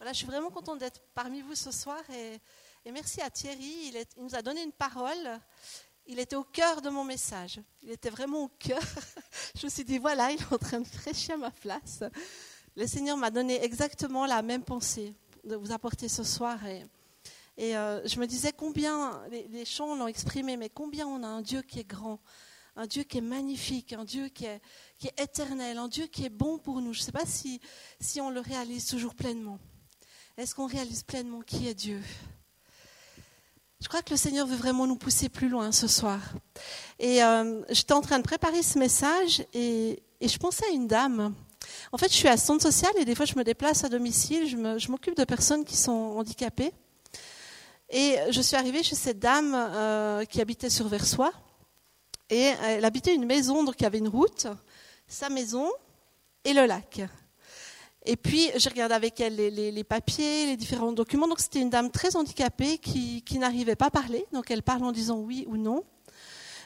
Voilà, 0.00 0.14
je 0.14 0.16
suis 0.16 0.26
vraiment 0.26 0.48
contente 0.48 0.78
d'être 0.78 1.02
parmi 1.14 1.42
vous 1.42 1.54
ce 1.54 1.70
soir 1.70 2.02
et, 2.10 2.40
merci 2.90 3.20
à 3.20 3.28
Thierry. 3.28 3.92
Il, 3.92 4.02
nous 4.16 4.34
a 4.34 4.40
donné 4.40 4.62
une 4.62 4.72
parole. 4.72 5.38
Il 6.06 6.18
était 6.18 6.36
au 6.36 6.42
cœur 6.42 6.80
de 6.80 6.88
mon 6.88 7.04
message. 7.04 7.60
Il 7.82 7.90
était 7.90 8.08
vraiment 8.08 8.44
au 8.44 8.48
cœur. 8.48 8.80
Je 9.54 9.66
me 9.66 9.70
suis 9.70 9.84
dit, 9.84 9.98
voilà, 9.98 10.30
il 10.30 10.40
est 10.40 10.52
en 10.54 10.56
train 10.56 10.80
de 10.80 10.86
fraîchir 10.86 11.36
ma 11.36 11.50
place. 11.50 12.02
Le 12.76 12.86
Seigneur 12.86 13.18
m'a 13.18 13.30
donné 13.30 13.62
exactement 13.62 14.24
la 14.24 14.40
même 14.40 14.64
pensée 14.64 15.14
de 15.44 15.54
vous 15.54 15.70
apporter 15.70 16.08
ce 16.08 16.24
soir. 16.24 16.58
Et, 16.64 17.76
euh, 17.76 18.00
je 18.08 18.18
me 18.20 18.26
disais 18.26 18.54
combien, 18.56 19.22
les, 19.30 19.48
les 19.48 19.66
chants 19.66 19.94
l'ont 19.96 20.08
exprimé, 20.08 20.56
mais 20.56 20.70
combien 20.70 21.06
on 21.06 21.22
a 21.22 21.28
un 21.28 21.42
Dieu 21.42 21.60
qui 21.60 21.78
est 21.78 21.84
grand, 21.84 22.20
un 22.74 22.86
Dieu 22.86 23.02
qui 23.02 23.18
est 23.18 23.20
magnifique, 23.36 23.92
un 23.92 24.06
Dieu 24.06 24.28
qui 24.28 24.46
est, 24.46 24.62
qui 24.96 25.08
est 25.08 25.20
éternel, 25.20 25.76
un 25.76 25.88
Dieu 25.88 26.06
qui 26.06 26.24
est 26.24 26.30
bon 26.30 26.56
pour 26.56 26.80
nous. 26.80 26.94
Je 26.94 27.00
ne 27.00 27.04
sais 27.04 27.12
pas 27.12 27.26
si, 27.26 27.60
si 28.00 28.18
on 28.22 28.30
le 28.30 28.40
réalise 28.40 28.86
toujours 28.86 29.14
pleinement. 29.14 29.58
Est-ce 30.40 30.54
qu'on 30.54 30.68
réalise 30.68 31.02
pleinement 31.02 31.42
qui 31.42 31.68
est 31.68 31.74
Dieu? 31.74 32.00
Je 33.78 33.88
crois 33.88 34.00
que 34.00 34.08
le 34.08 34.16
Seigneur 34.16 34.46
veut 34.46 34.56
vraiment 34.56 34.86
nous 34.86 34.96
pousser 34.96 35.28
plus 35.28 35.50
loin 35.50 35.70
ce 35.70 35.86
soir. 35.86 36.18
Et 36.98 37.22
euh, 37.22 37.60
j'étais 37.68 37.92
en 37.92 38.00
train 38.00 38.16
de 38.16 38.24
préparer 38.24 38.62
ce 38.62 38.78
message 38.78 39.44
et, 39.52 40.02
je 40.22 40.38
pensais 40.38 40.64
à 40.64 40.70
une 40.70 40.86
dame. 40.86 41.34
En 41.92 41.98
fait, 41.98 42.10
je 42.10 42.16
suis 42.16 42.26
assistante 42.26 42.62
sociale 42.62 42.94
et 42.96 43.04
des 43.04 43.14
fois 43.14 43.26
je 43.26 43.34
me 43.36 43.44
déplace 43.44 43.84
à 43.84 43.90
domicile, 43.90 44.48
je 44.48 44.90
m'occupe 44.90 45.14
de 45.14 45.24
personnes 45.24 45.62
qui 45.62 45.76
sont 45.76 46.16
handicapées. 46.16 46.72
Et 47.90 48.16
je 48.30 48.40
suis 48.40 48.56
arrivée 48.56 48.82
chez 48.82 48.96
cette 48.96 49.18
dame 49.18 49.52
euh, 49.54 50.24
qui 50.24 50.40
habitait 50.40 50.70
sur 50.70 50.88
Versoix. 50.88 51.34
Et 52.30 52.54
elle 52.62 52.86
habitait 52.86 53.14
une 53.14 53.26
maison, 53.26 53.62
donc 53.62 53.74
il 53.78 53.82
y 53.82 53.86
avait 53.86 53.98
une 53.98 54.08
route, 54.08 54.46
sa 55.06 55.28
maison 55.28 55.70
et 56.44 56.54
le 56.54 56.64
lac. 56.64 57.02
Et 58.06 58.16
puis, 58.16 58.50
j'ai 58.56 58.70
regardé 58.70 58.94
avec 58.94 59.20
elle 59.20 59.36
les, 59.36 59.84
papiers, 59.84 60.46
les 60.46 60.56
différents 60.56 60.92
documents. 60.92 61.28
Donc, 61.28 61.40
c'était 61.40 61.60
une 61.60 61.70
dame 61.70 61.90
très 61.90 62.16
handicapée 62.16 62.78
qui, 62.78 63.22
n'arrivait 63.38 63.76
pas 63.76 63.86
à 63.86 63.90
parler. 63.90 64.24
Donc, 64.32 64.50
elle 64.50 64.62
parle 64.62 64.84
en 64.84 64.92
disant 64.92 65.18
oui 65.18 65.44
ou 65.48 65.56
non. 65.56 65.84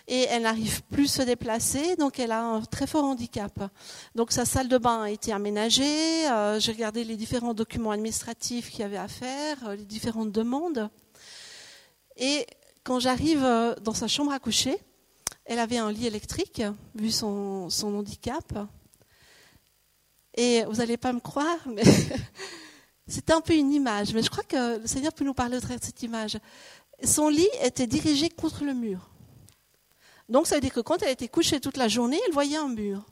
Et 0.06 0.26
elle 0.28 0.42
n'arrive 0.42 0.82
plus 0.84 1.06
à 1.18 1.22
se 1.22 1.26
déplacer, 1.26 1.96
donc 1.96 2.18
elle 2.18 2.30
a 2.30 2.42
un 2.42 2.60
très 2.60 2.86
fort 2.86 3.04
handicap. 3.04 3.70
Donc 4.14 4.32
sa 4.32 4.44
salle 4.44 4.68
de 4.68 4.76
bain 4.76 5.04
a 5.04 5.10
été 5.10 5.32
aménagée, 5.32 6.28
euh, 6.28 6.60
j'ai 6.60 6.72
regardé 6.72 7.04
les 7.04 7.16
différents 7.16 7.54
documents 7.54 7.90
administratifs 7.90 8.68
qu'il 8.68 8.80
y 8.80 8.82
avait 8.82 8.98
à 8.98 9.08
faire, 9.08 9.66
euh, 9.66 9.76
les 9.76 9.86
différentes 9.86 10.30
demandes. 10.30 10.90
Et 12.18 12.46
quand 12.82 13.00
j'arrive 13.00 13.42
euh, 13.42 13.74
dans 13.76 13.94
sa 13.94 14.06
chambre 14.06 14.30
à 14.32 14.38
coucher, 14.38 14.76
elle 15.46 15.58
avait 15.58 15.78
un 15.78 15.90
lit 15.90 16.06
électrique, 16.06 16.60
vu 16.94 17.10
son 17.10 17.70
handicap. 17.82 18.44
Et 20.34 20.64
vous 20.64 20.76
n'allez 20.76 20.96
pas 20.96 21.12
me 21.12 21.20
croire, 21.20 21.58
mais 21.66 21.84
c'est 23.06 23.30
un 23.30 23.40
peu 23.40 23.54
une 23.54 23.72
image. 23.72 24.12
Mais 24.12 24.22
je 24.22 24.30
crois 24.30 24.42
que 24.42 24.78
le 24.80 24.86
Seigneur 24.86 25.12
peut 25.12 25.24
nous 25.24 25.34
parler 25.34 25.56
au 25.56 25.60
travers 25.60 25.78
de 25.78 25.84
cette 25.84 26.02
image. 26.02 26.38
Son 27.04 27.28
lit 27.28 27.48
était 27.62 27.86
dirigé 27.86 28.28
contre 28.28 28.64
le 28.64 28.74
mur. 28.74 29.10
Donc 30.28 30.46
ça 30.46 30.56
veut 30.56 30.60
dire 30.60 30.72
que 30.72 30.80
quand 30.80 31.02
elle 31.02 31.10
était 31.10 31.28
couchée 31.28 31.60
toute 31.60 31.76
la 31.76 31.88
journée, 31.88 32.18
elle 32.26 32.32
voyait 32.32 32.56
un 32.56 32.68
mur. 32.68 33.04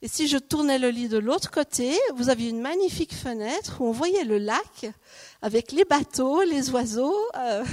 Et 0.00 0.08
si 0.08 0.28
je 0.28 0.38
tournais 0.38 0.78
le 0.78 0.90
lit 0.90 1.08
de 1.08 1.18
l'autre 1.18 1.50
côté, 1.50 1.98
vous 2.14 2.28
aviez 2.28 2.50
une 2.50 2.60
magnifique 2.60 3.12
fenêtre 3.12 3.80
où 3.80 3.86
on 3.86 3.90
voyait 3.90 4.24
le 4.24 4.38
lac 4.38 4.86
avec 5.42 5.72
les 5.72 5.84
bateaux, 5.84 6.42
les 6.42 6.70
oiseaux, 6.70 7.16
euh, 7.36 7.64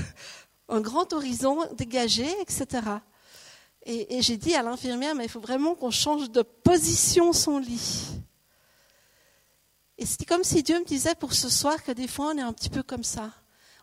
un 0.70 0.82
grand 0.82 1.14
horizon 1.14 1.60
dégagé, 1.78 2.28
etc. 2.42 2.82
Et, 3.86 4.18
et 4.18 4.22
j'ai 4.24 4.38
dit 4.38 4.56
à 4.56 4.64
l'infirmière, 4.64 5.14
mais 5.14 5.26
il 5.26 5.30
faut 5.30 5.40
vraiment 5.40 5.76
qu'on 5.76 5.92
change 5.92 6.32
de 6.32 6.42
position 6.42 7.32
son 7.32 7.60
lit. 7.60 8.08
Et 9.98 10.06
c'était 10.06 10.26
comme 10.26 10.44
si 10.44 10.62
Dieu 10.62 10.78
me 10.80 10.86
disait 10.86 11.16
pour 11.16 11.34
ce 11.34 11.50
soir 11.50 11.82
que 11.82 11.92
des 11.92 12.08
fois 12.08 12.32
on 12.34 12.38
est 12.38 12.42
un 12.42 12.52
petit 12.52 12.70
peu 12.70 12.84
comme 12.84 13.04
ça. 13.04 13.32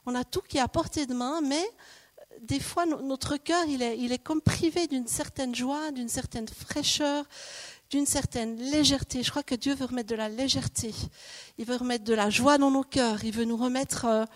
On 0.04 0.14
a 0.14 0.24
tout 0.24 0.42
qui 0.42 0.58
est 0.58 0.60
à 0.60 0.68
portée 0.68 1.06
de 1.06 1.14
main, 1.14 1.40
mais 1.40 1.62
euh, 1.62 2.36
des 2.42 2.60
fois 2.60 2.84
notre 2.84 3.38
cœur 3.38 3.64
il 3.66 3.82
est, 3.82 4.18
comme 4.18 4.42
privé 4.42 4.86
d'une 4.88 5.06
certaine 5.06 5.54
joie, 5.54 5.90
d'une 5.90 6.10
certaine 6.10 6.46
fraîcheur, 6.48 7.24
d'une 7.88 8.04
certaine 8.04 8.56
légèreté. 8.56 9.22
Je 9.22 9.30
crois 9.30 9.42
que 9.42 9.54
Dieu 9.54 9.74
veut 9.74 9.86
remettre 9.86 10.10
de 10.10 10.14
la 10.14 10.28
légèreté. 10.28 10.94
Il 11.56 11.64
veut 11.64 11.76
remettre 11.76 12.04
de 12.04 12.14
la 12.14 12.28
joie 12.28 12.58
dans 12.58 12.70
nos 12.70 12.84
cœurs. 12.84 13.24
Il 13.24 13.32
veut 13.32 13.46
nous 13.46 13.56
remettre 13.56 14.04
euh, 14.04 14.26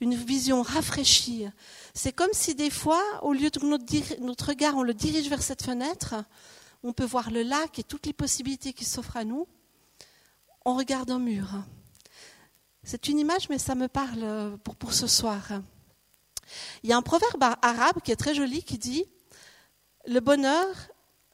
une 0.00 0.14
vision 0.14 0.62
rafraîchie. 0.62 1.46
C'est 1.94 2.12
comme 2.12 2.32
si 2.32 2.54
des 2.54 2.70
fois, 2.70 3.02
au 3.22 3.32
lieu 3.32 3.50
de 3.50 4.20
notre 4.20 4.46
regard, 4.46 4.76
on 4.76 4.84
le 4.84 4.94
dirige 4.94 5.28
vers 5.28 5.42
cette 5.42 5.64
fenêtre, 5.64 6.14
on 6.84 6.92
peut 6.92 7.04
voir 7.04 7.32
le 7.32 7.42
lac 7.42 7.80
et 7.80 7.82
toutes 7.82 8.06
les 8.06 8.12
possibilités 8.12 8.72
qui 8.72 8.84
s'offrent 8.84 9.16
à 9.16 9.24
nous 9.24 9.48
on 10.64 10.76
regarde 10.76 11.10
un 11.10 11.18
mur. 11.18 11.46
C'est 12.82 13.08
une 13.08 13.18
image, 13.18 13.48
mais 13.48 13.58
ça 13.58 13.74
me 13.74 13.88
parle 13.88 14.58
pour, 14.78 14.92
ce 14.92 15.06
soir. 15.06 15.42
Il 16.82 16.90
y 16.90 16.92
a 16.92 16.96
un 16.96 17.02
proverbe 17.02 17.42
arabe 17.62 18.00
qui 18.02 18.12
est 18.12 18.16
très 18.16 18.34
joli 18.34 18.62
qui 18.62 18.78
dit 18.78 19.04
Le 20.06 20.20
bonheur, 20.20 20.66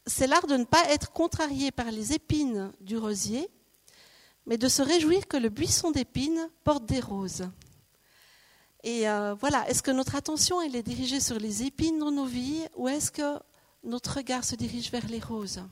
c'est 0.06 0.26
l'art 0.26 0.46
de 0.46 0.56
ne 0.56 0.64
pas 0.64 0.88
être 0.90 1.12
contrarié 1.12 1.70
par 1.70 1.90
les 1.90 2.12
épines 2.12 2.72
du 2.80 2.96
rosier, 2.96 3.48
mais 4.46 4.58
de 4.58 4.68
se 4.68 4.82
réjouir 4.82 5.26
que 5.26 5.36
le 5.36 5.48
buisson 5.48 5.90
d'épines 5.90 6.48
porte 6.64 6.86
des 6.86 7.00
roses. 7.00 7.48
Et 8.82 9.08
euh, 9.08 9.34
voilà, 9.34 9.68
est-ce 9.68 9.82
que 9.82 9.90
notre 9.90 10.14
attention 10.14 10.62
est 10.62 10.82
dirigée 10.82 11.20
sur 11.20 11.38
les 11.38 11.64
épines 11.64 11.98
dans 11.98 12.10
nos 12.10 12.24
vies 12.24 12.64
ou 12.76 12.88
est-ce 12.88 13.10
que 13.10 13.38
notre 13.84 14.16
regard 14.16 14.44
se 14.44 14.54
dirige 14.54 14.90
vers 14.90 15.06
les 15.06 15.20
roses? 15.20 15.62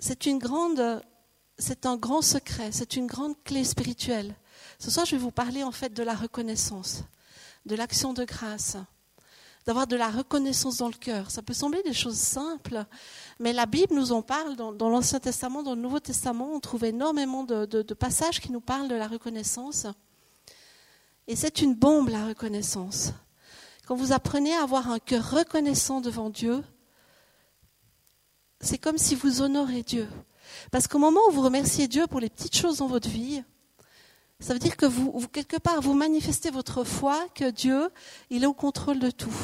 C'est 0.00 0.26
une 0.26 0.38
grande 0.38 1.02
c'est 1.58 1.86
un 1.86 1.96
grand 1.96 2.22
secret, 2.22 2.70
c'est 2.72 2.96
une 2.96 3.06
grande 3.06 3.34
clé 3.44 3.64
spirituelle. 3.64 4.34
Ce 4.78 4.90
soir, 4.90 5.06
je 5.06 5.12
vais 5.12 5.22
vous 5.22 5.30
parler 5.30 5.62
en 5.62 5.72
fait 5.72 5.92
de 5.92 6.02
la 6.02 6.14
reconnaissance, 6.14 7.04
de 7.66 7.76
l'action 7.76 8.12
de 8.12 8.24
grâce, 8.24 8.76
d'avoir 9.66 9.86
de 9.86 9.96
la 9.96 10.10
reconnaissance 10.10 10.78
dans 10.78 10.88
le 10.88 10.94
cœur. 10.94 11.30
Ça 11.30 11.42
peut 11.42 11.54
sembler 11.54 11.82
des 11.82 11.92
choses 11.92 12.18
simples, 12.18 12.84
mais 13.38 13.52
la 13.52 13.66
Bible 13.66 13.94
nous 13.94 14.12
en 14.12 14.22
parle. 14.22 14.56
Dans, 14.56 14.88
l'Ancien 14.88 15.20
Testament, 15.20 15.62
dans 15.62 15.74
le 15.74 15.80
Nouveau 15.80 16.00
Testament, 16.00 16.52
on 16.52 16.60
trouve 16.60 16.84
énormément 16.84 17.44
de, 17.44 17.64
de 17.64 17.94
passages 17.94 18.40
qui 18.40 18.52
nous 18.52 18.60
parlent 18.60 18.88
de 18.88 18.94
la 18.94 19.08
reconnaissance. 19.08 19.86
Et 21.26 21.36
c'est 21.36 21.62
une 21.62 21.74
bombe, 21.74 22.10
la 22.10 22.26
reconnaissance. 22.26 23.12
Quand 23.86 23.94
vous 23.94 24.12
apprenez 24.12 24.54
à 24.54 24.62
avoir 24.62 24.90
un 24.90 24.98
cœur 24.98 25.30
reconnaissant 25.30 26.00
devant 26.00 26.30
Dieu, 26.30 26.62
c'est 28.60 28.78
comme 28.78 28.98
si 28.98 29.14
vous 29.14 29.42
honorez 29.42 29.82
Dieu. 29.82 30.08
Parce 30.70 30.88
qu'au 30.88 30.98
moment 30.98 31.20
où 31.28 31.32
vous 31.32 31.42
remerciez 31.42 31.88
Dieu 31.88 32.06
pour 32.06 32.20
les 32.20 32.30
petites 32.30 32.56
choses 32.56 32.78
dans 32.78 32.86
votre 32.86 33.08
vie, 33.08 33.42
ça 34.40 34.52
veut 34.52 34.58
dire 34.58 34.76
que 34.76 34.86
vous, 34.86 35.26
quelque 35.28 35.56
part, 35.56 35.80
vous 35.80 35.94
manifestez 35.94 36.50
votre 36.50 36.84
foi 36.84 37.18
que 37.34 37.50
Dieu, 37.50 37.88
il 38.30 38.42
est 38.42 38.46
au 38.46 38.54
contrôle 38.54 38.98
de 38.98 39.10
tout. 39.10 39.34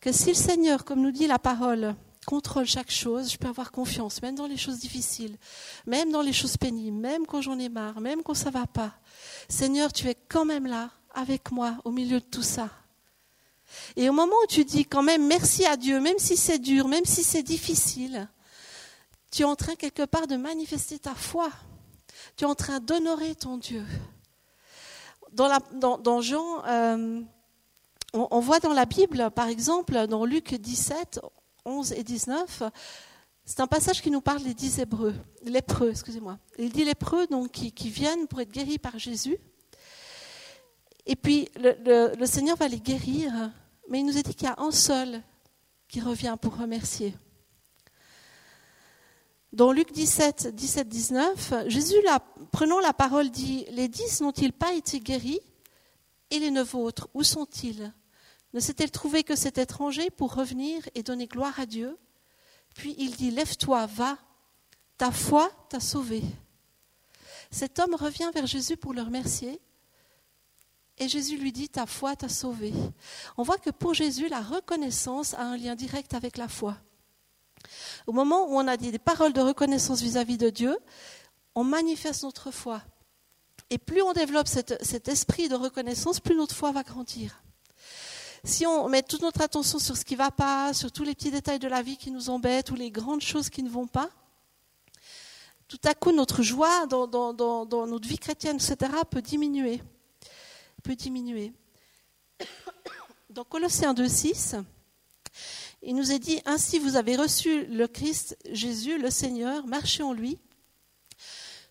Que 0.00 0.12
si 0.12 0.28
le 0.28 0.34
Seigneur, 0.34 0.84
comme 0.84 1.00
nous 1.00 1.10
dit 1.10 1.26
la 1.26 1.38
parole, 1.38 1.94
contrôle 2.24 2.66
chaque 2.66 2.90
chose, 2.90 3.30
je 3.30 3.36
peux 3.36 3.48
avoir 3.48 3.70
confiance, 3.70 4.22
même 4.22 4.34
dans 4.34 4.46
les 4.46 4.56
choses 4.56 4.78
difficiles, 4.78 5.36
même 5.86 6.10
dans 6.10 6.22
les 6.22 6.32
choses 6.32 6.56
pénibles, 6.56 6.96
même 6.96 7.26
quand 7.26 7.42
j'en 7.42 7.58
ai 7.58 7.68
marre, 7.68 8.00
même 8.00 8.22
quand 8.22 8.34
ça 8.34 8.50
va 8.50 8.66
pas. 8.66 8.94
Seigneur, 9.48 9.92
tu 9.92 10.08
es 10.08 10.14
quand 10.14 10.44
même 10.44 10.66
là, 10.66 10.90
avec 11.14 11.50
moi, 11.50 11.76
au 11.84 11.90
milieu 11.90 12.20
de 12.20 12.24
tout 12.24 12.42
ça. 12.42 12.70
Et 13.96 14.08
au 14.08 14.12
moment 14.12 14.36
où 14.42 14.46
tu 14.46 14.64
dis 14.64 14.84
quand 14.84 15.02
même 15.02 15.26
merci 15.26 15.64
à 15.64 15.76
Dieu, 15.76 16.00
même 16.00 16.18
si 16.18 16.36
c'est 16.36 16.58
dur, 16.58 16.88
même 16.88 17.04
si 17.04 17.22
c'est 17.22 17.42
difficile, 17.42 18.28
tu 19.34 19.42
es 19.42 19.44
en 19.44 19.56
train 19.56 19.74
quelque 19.74 20.04
part 20.04 20.28
de 20.28 20.36
manifester 20.36 20.98
ta 21.00 21.14
foi. 21.14 21.50
Tu 22.36 22.44
es 22.44 22.46
en 22.46 22.54
train 22.54 22.78
d'honorer 22.78 23.34
ton 23.34 23.58
Dieu. 23.58 23.84
Dans, 25.32 26.20
Jean, 26.20 26.64
euh, 26.64 27.20
on, 28.12 28.38
voit 28.38 28.60
dans 28.60 28.72
la 28.72 28.84
Bible, 28.84 29.32
par 29.32 29.48
exemple, 29.48 30.06
dans 30.06 30.24
Luc 30.24 30.54
17, 30.54 31.20
11 31.64 31.92
et 31.94 32.04
19, 32.04 32.62
c'est 33.44 33.58
un 33.58 33.66
passage 33.66 34.00
qui 34.00 34.12
nous 34.12 34.20
parle 34.20 34.44
des 34.44 34.54
dix 34.54 34.78
hébreux, 34.78 35.14
lépreux, 35.42 35.90
excusez-moi. 35.90 36.38
Il 36.56 36.70
dit 36.70 36.84
lépreux 36.84 37.26
donc, 37.26 37.50
qui, 37.50 37.90
viennent 37.90 38.28
pour 38.28 38.40
être 38.40 38.52
guéris 38.52 38.78
par 38.78 39.00
Jésus. 39.00 39.36
Et 41.06 41.16
puis 41.16 41.48
le 41.56 42.26
Seigneur 42.26 42.56
va 42.56 42.68
les 42.68 42.80
guérir, 42.80 43.50
mais 43.90 43.98
il 43.98 44.06
nous 44.06 44.16
a 44.16 44.22
dit 44.22 44.32
qu'il 44.32 44.46
y 44.46 44.50
a 44.50 44.54
un 44.58 44.70
seul 44.70 45.20
qui 45.88 46.00
revient 46.00 46.36
pour 46.40 46.56
remercier. 46.56 47.14
Dans 49.54 49.70
Luc 49.70 49.92
17, 49.92 50.52
17, 50.52 50.88
19, 50.88 51.54
Jésus, 51.68 51.94
prenant 52.50 52.80
la 52.80 52.92
parole, 52.92 53.30
dit 53.30 53.64
Les 53.70 53.86
dix 53.86 54.20
n'ont-ils 54.20 54.52
pas 54.52 54.74
été 54.74 54.98
guéris? 54.98 55.38
Et 56.32 56.40
les 56.40 56.50
neuf 56.50 56.74
autres, 56.74 57.08
où 57.14 57.22
sont-ils? 57.22 57.92
Ne 58.52 58.58
s'est-elle 58.58 58.90
trouvé 58.90 59.22
que 59.22 59.36
cet 59.36 59.58
étranger 59.58 60.10
pour 60.10 60.34
revenir 60.34 60.82
et 60.96 61.04
donner 61.04 61.28
gloire 61.28 61.60
à 61.60 61.66
Dieu? 61.66 61.96
Puis 62.74 62.96
il 62.98 63.14
dit 63.14 63.30
Lève-toi, 63.30 63.86
va, 63.86 64.18
ta 64.98 65.12
foi 65.12 65.48
t'a 65.68 65.78
sauvé. 65.78 66.24
Cet 67.52 67.78
homme 67.78 67.94
revient 67.94 68.32
vers 68.34 68.48
Jésus 68.48 68.76
pour 68.76 68.92
le 68.92 69.02
remercier. 69.02 69.60
Et 70.98 71.08
Jésus 71.08 71.36
lui 71.36 71.52
dit, 71.52 71.68
ta 71.68 71.86
foi 71.86 72.16
t'a 72.16 72.28
sauvé. 72.28 72.72
On 73.36 73.44
voit 73.44 73.58
que 73.58 73.70
pour 73.70 73.94
Jésus, 73.94 74.28
la 74.28 74.40
reconnaissance 74.40 75.34
a 75.34 75.42
un 75.42 75.56
lien 75.56 75.76
direct 75.76 76.14
avec 76.14 76.38
la 76.38 76.48
foi. 76.48 76.76
Au 78.06 78.12
moment 78.12 78.48
où 78.48 78.56
on 78.56 78.66
a 78.66 78.76
des 78.76 78.98
paroles 78.98 79.32
de 79.32 79.40
reconnaissance 79.40 80.00
vis-à-vis 80.02 80.38
de 80.38 80.50
Dieu, 80.50 80.76
on 81.54 81.64
manifeste 81.64 82.22
notre 82.22 82.50
foi. 82.50 82.82
Et 83.70 83.78
plus 83.78 84.02
on 84.02 84.12
développe 84.12 84.48
cet 84.48 85.08
esprit 85.08 85.48
de 85.48 85.54
reconnaissance, 85.54 86.20
plus 86.20 86.36
notre 86.36 86.54
foi 86.54 86.72
va 86.72 86.82
grandir. 86.82 87.42
Si 88.44 88.66
on 88.66 88.88
met 88.88 89.02
toute 89.02 89.22
notre 89.22 89.40
attention 89.40 89.78
sur 89.78 89.96
ce 89.96 90.04
qui 90.04 90.14
ne 90.14 90.18
va 90.18 90.30
pas, 90.30 90.74
sur 90.74 90.92
tous 90.92 91.02
les 91.02 91.14
petits 91.14 91.30
détails 91.30 91.58
de 91.58 91.66
la 91.68 91.80
vie 91.80 91.96
qui 91.96 92.10
nous 92.10 92.28
embêtent 92.28 92.70
ou 92.70 92.74
les 92.74 92.90
grandes 92.90 93.22
choses 93.22 93.48
qui 93.48 93.62
ne 93.62 93.70
vont 93.70 93.86
pas, 93.86 94.10
tout 95.66 95.80
à 95.84 95.94
coup 95.94 96.12
notre 96.12 96.42
joie 96.42 96.86
dans, 96.86 97.06
dans 97.06 97.86
notre 97.86 98.06
vie 98.06 98.18
chrétienne, 98.18 98.56
etc., 98.56 98.92
peut 99.10 99.22
diminuer. 99.22 99.80
Peut 100.82 100.94
diminuer. 100.94 101.52
Dans 103.30 103.44
Colossiens 103.44 103.94
2,6, 103.94 104.62
il 105.84 105.94
nous 105.94 106.12
est 106.12 106.18
dit 106.18 106.40
Ainsi 106.46 106.78
vous 106.78 106.96
avez 106.96 107.16
reçu 107.16 107.66
le 107.66 107.86
Christ 107.86 108.36
Jésus, 108.50 108.98
le 108.98 109.10
Seigneur, 109.10 109.66
marchez 109.66 110.02
en 110.02 110.12
lui, 110.12 110.38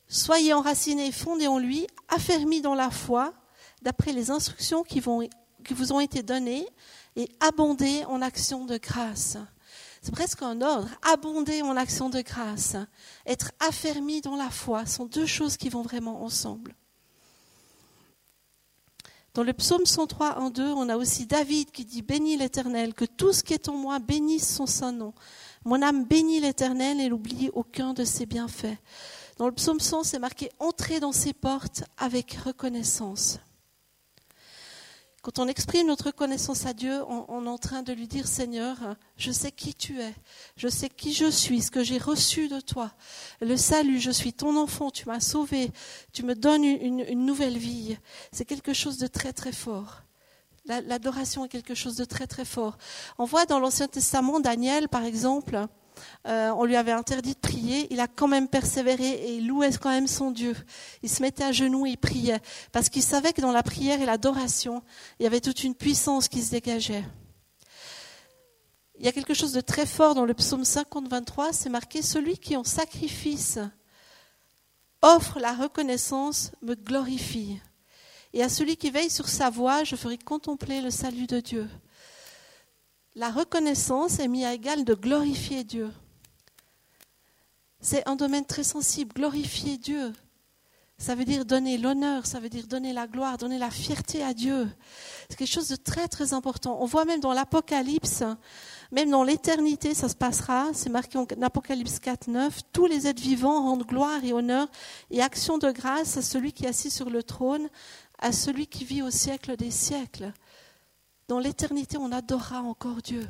soyez 0.08 0.54
enracinés, 0.54 1.12
fondés 1.12 1.48
en 1.48 1.58
lui, 1.58 1.88
affermis 2.10 2.62
dans 2.62 2.76
la 2.76 2.92
foi, 2.92 3.34
d'après 3.82 4.14
les 4.14 4.32
instructions 4.32 4.84
qui, 4.84 5.00
vous 5.00 5.92
ont 5.92 6.00
été 6.00 6.24
données, 6.24 6.68
et 7.16 7.30
abondez 7.40 8.06
en 8.06 8.22
action 8.22 8.66
de 8.66 8.78
grâce. 8.78 9.38
C'est 10.02 10.12
presque 10.12 10.42
un 10.42 10.62
ordre. 10.62 10.90
Abonder 11.14 11.62
en 11.62 11.78
action 11.78 12.10
de 12.10 12.22
grâce, 12.22 12.76
être 13.26 13.52
affermi 13.60 14.22
dans 14.22 14.36
la 14.36 14.50
foi, 14.50 14.86
sont 14.86 15.06
deux 15.06 15.26
choses 15.26 15.58
qui 15.58 15.70
vont 15.70 15.82
vraiment 15.82 16.24
ensemble. 16.24 16.76
Dans 19.34 19.42
le 19.42 19.54
psaume 19.54 19.84
103, 19.84 20.38
1, 20.38 20.52
2, 20.52 20.74
on 20.74 20.90
a 20.90 20.96
aussi 20.96 21.26
David 21.26 21.72
qui 21.72 21.86
dit 21.86 22.04
Bénis 22.04 22.38
l'Éternel, 22.38 22.94
que 22.94 23.06
tout 23.06 23.34
ce 23.34 23.42
qui 23.42 23.56
est 23.56 23.68
en 23.68 23.76
moi 23.76 23.98
bénisse 23.98 24.48
son 24.48 24.68
saint 24.68 24.92
nom. 24.92 25.12
Mon 25.66 25.82
âme 25.82 26.06
bénit 26.06 26.40
l'Éternel 26.40 27.02
et 27.02 27.10
n'oublie 27.10 27.50
aucun 27.54 27.96
de 27.96 28.04
ses 28.04 28.28
bienfaits. 28.28 28.78
Dans 29.38 29.48
le 29.48 29.52
psaume 29.54 29.80
100, 29.80 30.04
c'est 30.04 30.20
marqué 30.20 30.52
Entrez 30.60 31.00
dans 31.00 31.12
ses 31.12 31.34
portes 31.34 31.84
avec 31.98 32.34
reconnaissance. 32.46 33.40
Quand 35.24 35.40
on 35.40 35.48
exprime 35.48 35.88
notre 35.88 36.08
reconnaissance 36.08 36.66
à 36.66 36.74
Dieu, 36.74 37.02
on, 37.08 37.46
est 37.46 37.50
en 37.50 37.58
train 37.58 37.82
de 37.82 37.94
lui 37.94 38.10
dire 38.10 38.28
Seigneur, 38.28 38.76
je 39.16 39.32
sais 39.32 39.54
qui 39.54 39.74
tu 39.74 40.02
es, 40.02 40.14
je 40.58 40.68
sais 40.68 40.90
qui 40.90 41.14
je 41.14 41.32
suis, 41.32 41.62
ce 41.62 41.72
que 41.72 41.82
j'ai 41.82 41.98
reçu 41.98 42.50
de 42.50 42.60
toi. 42.60 42.92
Le 43.40 43.56
salut, 43.56 44.02
je 44.02 44.12
suis 44.12 44.34
ton 44.34 44.58
enfant, 44.58 44.92
tu 44.92 45.08
m'as 45.08 45.22
sauvé, 45.22 45.72
tu 46.12 46.24
me 46.24 46.36
donnes 46.36 46.66
une, 46.66 47.26
nouvelle 47.26 47.58
vie. 47.58 47.98
C'est 48.34 48.44
quelque 48.44 48.74
chose 48.74 48.98
de 48.98 49.08
très 49.08 49.32
très 49.32 49.54
fort. 49.54 50.02
L'adoration 50.66 51.46
est 51.46 51.50
quelque 51.50 51.74
chose 51.74 51.96
de 51.96 52.04
très 52.04 52.28
très 52.28 52.44
fort. 52.44 52.78
On 53.18 53.24
voit 53.24 53.46
dans 53.46 53.60
l'Ancien 53.60 53.88
Testament, 53.88 54.42
Daniel 54.42 54.90
par 54.90 55.06
exemple, 55.06 55.68
euh, 56.28 56.52
on 56.58 56.66
lui 56.66 56.76
avait 56.76 56.92
interdit 56.92 57.34
de 57.34 57.40
prier, 57.40 57.88
il 57.92 58.00
a 58.00 58.08
quand 58.08 58.28
même 58.28 58.48
persévéré 58.48 59.10
et 59.10 59.36
il 59.36 59.48
louait 59.48 59.72
quand 59.74 59.90
même 59.90 60.08
son 60.08 60.32
Dieu. 60.32 60.56
Il 61.02 61.10
se 61.10 61.22
mettait 61.22 61.44
à 61.44 61.52
genoux 61.52 61.86
et 61.86 61.92
il 61.92 61.98
priait, 61.98 62.42
parce 62.72 62.90
qu'il 62.90 63.04
savait 63.04 63.34
que 63.34 63.42
dans 63.42 63.52
la 63.52 63.64
prière 63.64 64.02
et 64.02 64.06
l'adoration, 64.06 64.84
il 65.20 65.24
y 65.24 65.28
avait 65.28 65.42
toute 65.42 65.64
une 65.64 65.76
puissance 65.76 66.28
qui 66.28 66.42
se 66.42 66.52
dégageait. 66.52 67.04
Il 69.00 69.06
y 69.06 69.10
a 69.10 69.12
quelque 69.12 69.34
chose 69.34 69.54
de 69.54 69.62
très 69.62 69.86
fort 69.86 70.16
dans 70.16 70.26
le 70.26 70.34
psaume 70.34 70.64
50, 70.64 71.08
23, 71.08 71.52
c'est 71.52 71.70
marqué 71.70 72.02
Celui 72.02 72.38
qui 72.38 72.56
en 72.56 72.64
sacrifice 72.64 73.60
offre 75.02 75.40
la 75.40 75.54
reconnaissance 75.54 76.52
me 76.62 76.76
glorifie. 76.76 77.60
Et 78.32 78.42
à 78.42 78.50
celui 78.50 78.78
qui 78.78 78.90
veille 78.90 79.10
sur 79.10 79.28
sa 79.28 79.50
voie, 79.50 79.84
je 79.84 79.96
ferai 79.96 80.18
contempler 80.18 80.82
le 80.82 80.90
salut 80.90 81.28
de 81.28 81.40
Dieu 81.40 81.70
la 83.16 83.30
reconnaissance 83.30 84.20
est 84.20 84.28
mise 84.28 84.46
à 84.46 84.54
égal 84.54 84.84
de 84.84 84.94
glorifier 84.94 85.64
Dieu. 85.64 85.92
C'est 87.80 88.08
un 88.08 88.16
domaine 88.16 88.46
très 88.46 88.64
sensible, 88.64 89.14
glorifier 89.14 89.78
Dieu. 89.78 90.14
Ça 90.98 91.16
veut 91.16 91.26
dire 91.26 91.44
donner 91.44 91.78
l'honneur, 91.78 92.26
ça 92.26 92.40
veut 92.40 92.50
dire 92.50 92.66
donner 92.66 92.94
la 92.94 93.08
gloire, 93.08 93.38
donner 93.38 93.58
la 93.58 93.70
fierté 93.70 94.24
à 94.24 94.34
Dieu. 94.34 94.70
C'est 95.28 95.36
quelque 95.36 95.52
chose 95.52 95.68
de 95.68 95.76
très 95.76 96.08
très 96.08 96.34
important. 96.34 96.78
On 96.80 96.86
voit 96.86 97.04
même 97.04 97.20
dans 97.20 97.34
l'Apocalypse, 97.34 98.24
même 98.92 99.10
dans 99.10 99.24
l'éternité, 99.24 99.94
ça 99.94 100.08
se 100.08 100.16
passera. 100.16 100.68
C'est 100.74 100.90
marqué 100.90 101.18
en 101.18 101.26
Apocalypse 101.42 102.00
4, 102.00 102.28
9. 102.28 102.62
Tous 102.72 102.86
les 102.86 103.06
êtres 103.08 103.22
vivants 103.22 103.64
rendent 103.64 103.86
gloire 103.86 104.24
et 104.24 104.32
honneur 104.32 104.70
et 105.12 105.22
action 105.22 105.58
de 105.58 105.72
grâce 105.72 106.16
à 106.16 106.22
celui 106.22 106.54
qui 106.54 106.66
est 106.66 106.70
assis 106.70 106.92
sur 106.92 107.10
le 107.10 107.22
trône, 107.22 107.70
à 108.20 108.32
celui 108.32 108.68
qui 108.68 108.86
vit 108.86 109.02
au 109.02 109.10
siècle 109.10 109.58
des 109.58 109.72
siècles. 109.72 110.32
Dans 111.34 111.40
l'éternité, 111.40 111.98
on 111.98 112.12
adorera 112.12 112.62
encore 112.62 113.02
Dieu. 113.02 113.28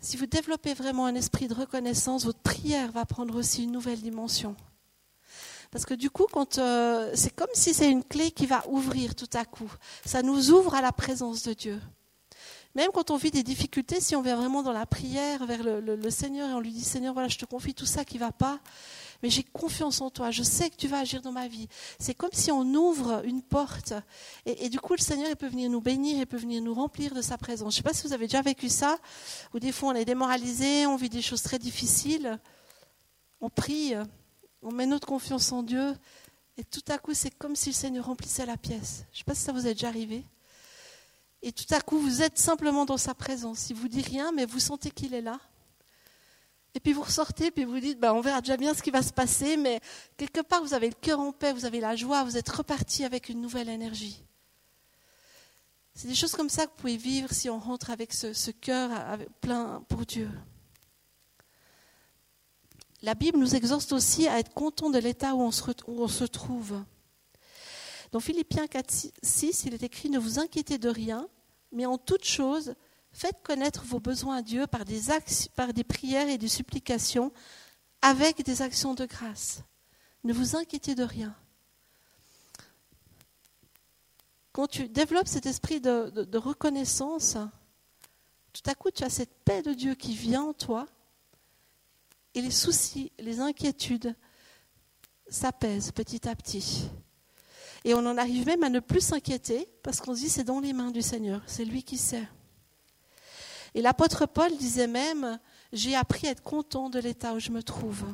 Si 0.00 0.16
vous 0.16 0.26
développez 0.26 0.74
vraiment 0.74 1.06
un 1.06 1.14
esprit 1.14 1.46
de 1.46 1.54
reconnaissance, 1.54 2.24
votre 2.24 2.40
prière 2.40 2.90
va 2.90 3.04
prendre 3.04 3.36
aussi 3.36 3.62
une 3.62 3.70
nouvelle 3.70 4.00
dimension. 4.00 4.56
Parce 5.70 5.86
que 5.86 5.94
du 5.94 6.10
coup, 6.10 6.26
euh, 6.58 7.12
c'est 7.14 7.32
comme 7.36 7.46
si 7.54 7.74
c'est 7.74 7.88
une 7.88 8.02
clé 8.02 8.32
qui 8.32 8.46
va 8.46 8.64
ouvrir 8.70 9.14
tout 9.14 9.30
à 9.34 9.44
coup. 9.44 9.72
Ça 10.04 10.24
nous 10.24 10.50
ouvre 10.50 10.74
à 10.74 10.80
la 10.80 10.90
présence 10.90 11.44
de 11.44 11.52
Dieu. 11.52 11.80
Même 12.74 12.90
quand 12.92 13.12
on 13.12 13.16
vit 13.16 13.30
des 13.30 13.44
difficultés, 13.44 14.00
si 14.00 14.16
on 14.16 14.22
vient 14.22 14.34
vraiment 14.34 14.64
dans 14.64 14.72
la 14.72 14.84
prière 14.84 15.46
vers 15.46 15.62
le, 15.62 15.80
le 15.80 16.10
Seigneur 16.10 16.50
et 16.50 16.54
on 16.54 16.60
lui 16.60 16.72
dit 16.72 16.82
Seigneur, 16.82 17.14
voilà, 17.14 17.28
je 17.28 17.38
te 17.38 17.44
confie 17.44 17.72
tout 17.72 17.86
ça 17.86 18.04
qui 18.04 18.16
ne 18.16 18.24
va 18.24 18.32
pas, 18.32 18.58
mais 19.22 19.30
j'ai 19.30 19.42
confiance 19.42 20.00
en 20.00 20.10
toi, 20.10 20.30
je 20.30 20.42
sais 20.42 20.70
que 20.70 20.76
tu 20.76 20.88
vas 20.88 20.98
agir 20.98 21.22
dans 21.22 21.32
ma 21.32 21.48
vie. 21.48 21.68
C'est 21.98 22.14
comme 22.14 22.32
si 22.32 22.50
on 22.50 22.62
ouvre 22.74 23.22
une 23.24 23.42
porte 23.42 23.94
et, 24.46 24.68
du 24.68 24.80
coup 24.80 24.94
le 24.94 25.00
Seigneur 25.00 25.34
peut 25.36 25.48
venir 25.48 25.70
nous 25.70 25.80
bénir, 25.80 26.18
il 26.18 26.26
peut 26.26 26.36
venir 26.36 26.62
nous 26.62 26.74
remplir 26.74 27.14
de 27.14 27.22
sa 27.22 27.38
présence. 27.38 27.74
Je 27.74 27.80
ne 27.80 27.82
sais 27.82 27.88
pas 27.88 27.94
si 27.94 28.06
vous 28.06 28.12
avez 28.12 28.26
déjà 28.26 28.42
vécu 28.42 28.68
ça, 28.68 28.98
où 29.54 29.58
des 29.58 29.72
fois 29.72 29.90
on 29.90 29.94
est 29.94 30.04
démoralisé, 30.04 30.86
on 30.86 30.96
vit 30.96 31.08
des 31.08 31.22
choses 31.22 31.42
très 31.42 31.58
difficiles, 31.58 32.38
on 33.40 33.48
prie, 33.48 33.94
on 34.62 34.72
met 34.72 34.86
notre 34.86 35.06
confiance 35.06 35.52
en 35.52 35.62
Dieu 35.62 35.94
et 36.56 36.64
tout 36.64 36.84
à 36.88 36.98
coup 36.98 37.14
c'est 37.14 37.30
comme 37.30 37.56
si 37.56 37.70
le 37.70 37.74
Seigneur 37.74 38.06
remplissait 38.06 38.46
la 38.46 38.56
pièce. 38.56 39.04
Je 39.12 39.16
ne 39.16 39.18
sais 39.18 39.24
pas 39.24 39.34
si 39.34 39.42
ça 39.42 39.52
vous 39.52 39.66
est 39.66 39.74
déjà 39.74 39.88
arrivé. 39.88 40.24
Et 41.44 41.50
tout 41.50 41.66
à 41.74 41.80
coup, 41.80 41.98
vous 41.98 42.22
êtes 42.22 42.38
simplement 42.38 42.84
dans 42.84 42.96
sa 42.96 43.14
présence. 43.14 43.68
Il 43.68 43.74
vous 43.74 43.88
dit 43.88 44.00
rien, 44.00 44.30
mais 44.30 44.46
vous 44.46 44.60
sentez 44.60 44.92
qu'il 44.92 45.12
est 45.12 45.20
là. 45.20 45.40
Et 46.74 46.80
puis 46.80 46.92
vous 46.92 47.02
ressortez, 47.02 47.50
puis 47.50 47.64
vous 47.64 47.80
dites, 47.80 48.00
ben, 48.00 48.14
on 48.14 48.20
verra 48.20 48.40
déjà 48.40 48.56
bien 48.56 48.72
ce 48.72 48.82
qui 48.82 48.90
va 48.90 49.02
se 49.02 49.12
passer, 49.12 49.56
mais 49.56 49.80
quelque 50.16 50.40
part, 50.40 50.62
vous 50.62 50.72
avez 50.72 50.88
le 50.88 50.94
cœur 50.94 51.20
en 51.20 51.32
paix, 51.32 51.52
vous 51.52 51.66
avez 51.66 51.80
la 51.80 51.96
joie, 51.96 52.24
vous 52.24 52.38
êtes 52.38 52.48
reparti 52.48 53.04
avec 53.04 53.28
une 53.28 53.40
nouvelle 53.40 53.68
énergie. 53.68 54.24
C'est 55.94 56.08
des 56.08 56.14
choses 56.14 56.32
comme 56.32 56.48
ça 56.48 56.64
que 56.64 56.70
vous 56.70 56.76
pouvez 56.78 56.96
vivre 56.96 57.30
si 57.30 57.50
on 57.50 57.58
rentre 57.58 57.90
avec 57.90 58.14
ce, 58.14 58.50
cœur 58.50 58.90
plein 59.42 59.84
pour 59.88 60.06
Dieu. 60.06 60.30
La 63.02 63.14
Bible 63.14 63.38
nous 63.38 63.54
exhorte 63.54 63.92
aussi 63.92 64.26
à 64.26 64.38
être 64.38 64.54
content 64.54 64.88
de 64.88 64.98
l'état 64.98 65.34
où, 65.34 65.42
où 65.42 66.02
on 66.02 66.08
se 66.08 66.24
trouve. 66.24 66.82
Dans 68.12 68.20
Philippiens 68.20 68.66
4, 68.66 69.12
6, 69.22 69.64
il 69.66 69.74
est 69.74 69.82
écrit 69.82 70.08
Ne 70.08 70.18
vous 70.18 70.38
inquiétez 70.38 70.78
de 70.78 70.88
rien, 70.88 71.28
mais 71.72 71.84
en 71.84 71.98
toute 71.98 72.24
chose, 72.24 72.74
Faites 73.12 73.42
connaître 73.42 73.84
vos 73.84 74.00
besoins 74.00 74.38
à 74.38 74.42
Dieu 74.42 74.66
par 74.66 74.84
des, 74.84 75.02
par 75.54 75.72
des 75.72 75.84
prières 75.84 76.28
et 76.28 76.38
des 76.38 76.48
supplications 76.48 77.32
avec 78.00 78.42
des 78.44 78.62
actions 78.62 78.94
de 78.94 79.04
grâce. 79.04 79.62
Ne 80.24 80.32
vous 80.32 80.56
inquiétez 80.56 80.94
de 80.94 81.04
rien. 81.04 81.34
Quand 84.52 84.66
tu 84.66 84.88
développes 84.88 85.28
cet 85.28 85.46
esprit 85.46 85.80
de, 85.80 86.10
de 86.10 86.38
reconnaissance, 86.38 87.36
tout 88.52 88.62
à 88.70 88.74
coup 88.74 88.90
tu 88.90 89.04
as 89.04 89.10
cette 89.10 89.34
paix 89.44 89.62
de 89.62 89.72
Dieu 89.72 89.94
qui 89.94 90.14
vient 90.14 90.42
en 90.42 90.52
toi 90.52 90.86
et 92.34 92.40
les 92.40 92.50
soucis, 92.50 93.12
les 93.18 93.40
inquiétudes 93.40 94.14
s'apaisent 95.28 95.92
petit 95.92 96.28
à 96.28 96.34
petit. 96.34 96.88
Et 97.84 97.94
on 97.94 98.06
en 98.06 98.16
arrive 98.16 98.46
même 98.46 98.62
à 98.62 98.68
ne 98.68 98.80
plus 98.80 99.00
s'inquiéter 99.00 99.68
parce 99.82 100.00
qu'on 100.00 100.14
se 100.14 100.20
dit 100.20 100.28
c'est 100.28 100.44
dans 100.44 100.60
les 100.60 100.72
mains 100.72 100.90
du 100.90 101.02
Seigneur, 101.02 101.42
c'est 101.46 101.64
lui 101.64 101.82
qui 101.82 101.98
sait. 101.98 102.28
Et 103.74 103.82
l'apôtre 103.82 104.26
Paul 104.26 104.54
disait 104.56 104.86
même, 104.86 105.38
j'ai 105.72 105.94
appris 105.94 106.26
à 106.26 106.30
être 106.30 106.42
content 106.42 106.90
de 106.90 106.98
l'état 106.98 107.34
où 107.34 107.40
je 107.40 107.50
me 107.50 107.62
trouve. 107.62 108.04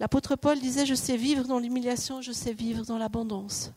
L'apôtre 0.00 0.36
Paul 0.36 0.58
disait, 0.60 0.86
je 0.86 0.94
sais 0.94 1.16
vivre 1.16 1.44
dans 1.44 1.58
l'humiliation, 1.58 2.20
je 2.20 2.32
sais 2.32 2.52
vivre 2.52 2.84
dans 2.84 2.98
l'abondance. 2.98 3.72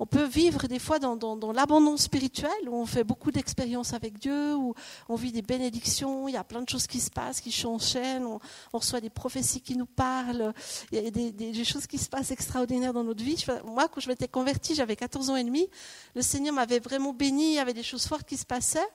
On 0.00 0.06
peut 0.06 0.24
vivre 0.24 0.68
des 0.68 0.78
fois 0.78 1.00
dans, 1.00 1.52
l'abondance 1.52 2.02
spirituelle, 2.02 2.68
où 2.68 2.74
on 2.74 2.86
fait 2.86 3.02
beaucoup 3.02 3.32
d'expériences 3.32 3.94
avec 3.94 4.18
Dieu, 4.20 4.54
où 4.54 4.74
on 5.08 5.16
vit 5.16 5.32
des 5.32 5.42
bénédictions, 5.42 6.28
il 6.28 6.34
y 6.34 6.36
a 6.36 6.44
plein 6.44 6.62
de 6.62 6.68
choses 6.68 6.86
qui 6.86 7.00
se 7.00 7.10
passent, 7.10 7.40
qui 7.40 7.50
s'enchaînent, 7.50 8.24
on, 8.24 8.38
on, 8.72 8.78
reçoit 8.78 9.00
des 9.00 9.10
prophéties 9.10 9.60
qui 9.60 9.76
nous 9.76 9.86
parlent, 9.86 10.52
il 10.92 11.02
y 11.02 11.06
a 11.06 11.10
des, 11.10 11.32
des, 11.32 11.64
choses 11.64 11.88
qui 11.88 11.98
se 11.98 12.08
passent 12.08 12.30
extraordinaires 12.30 12.92
dans 12.92 13.02
notre 13.02 13.24
vie. 13.24 13.44
Moi, 13.64 13.88
quand 13.88 14.00
je 14.00 14.08
m'étais 14.08 14.28
convertie, 14.28 14.76
j'avais 14.76 14.94
14 14.94 15.30
ans 15.30 15.36
et 15.36 15.44
demi, 15.44 15.68
le 16.14 16.22
Seigneur 16.22 16.54
m'avait 16.54 16.78
vraiment 16.78 17.12
béni, 17.12 17.48
il 17.48 17.54
y 17.54 17.58
avait 17.58 17.74
des 17.74 17.82
choses 17.82 18.06
fortes 18.06 18.26
qui 18.26 18.36
se 18.36 18.46
passaient. 18.46 18.88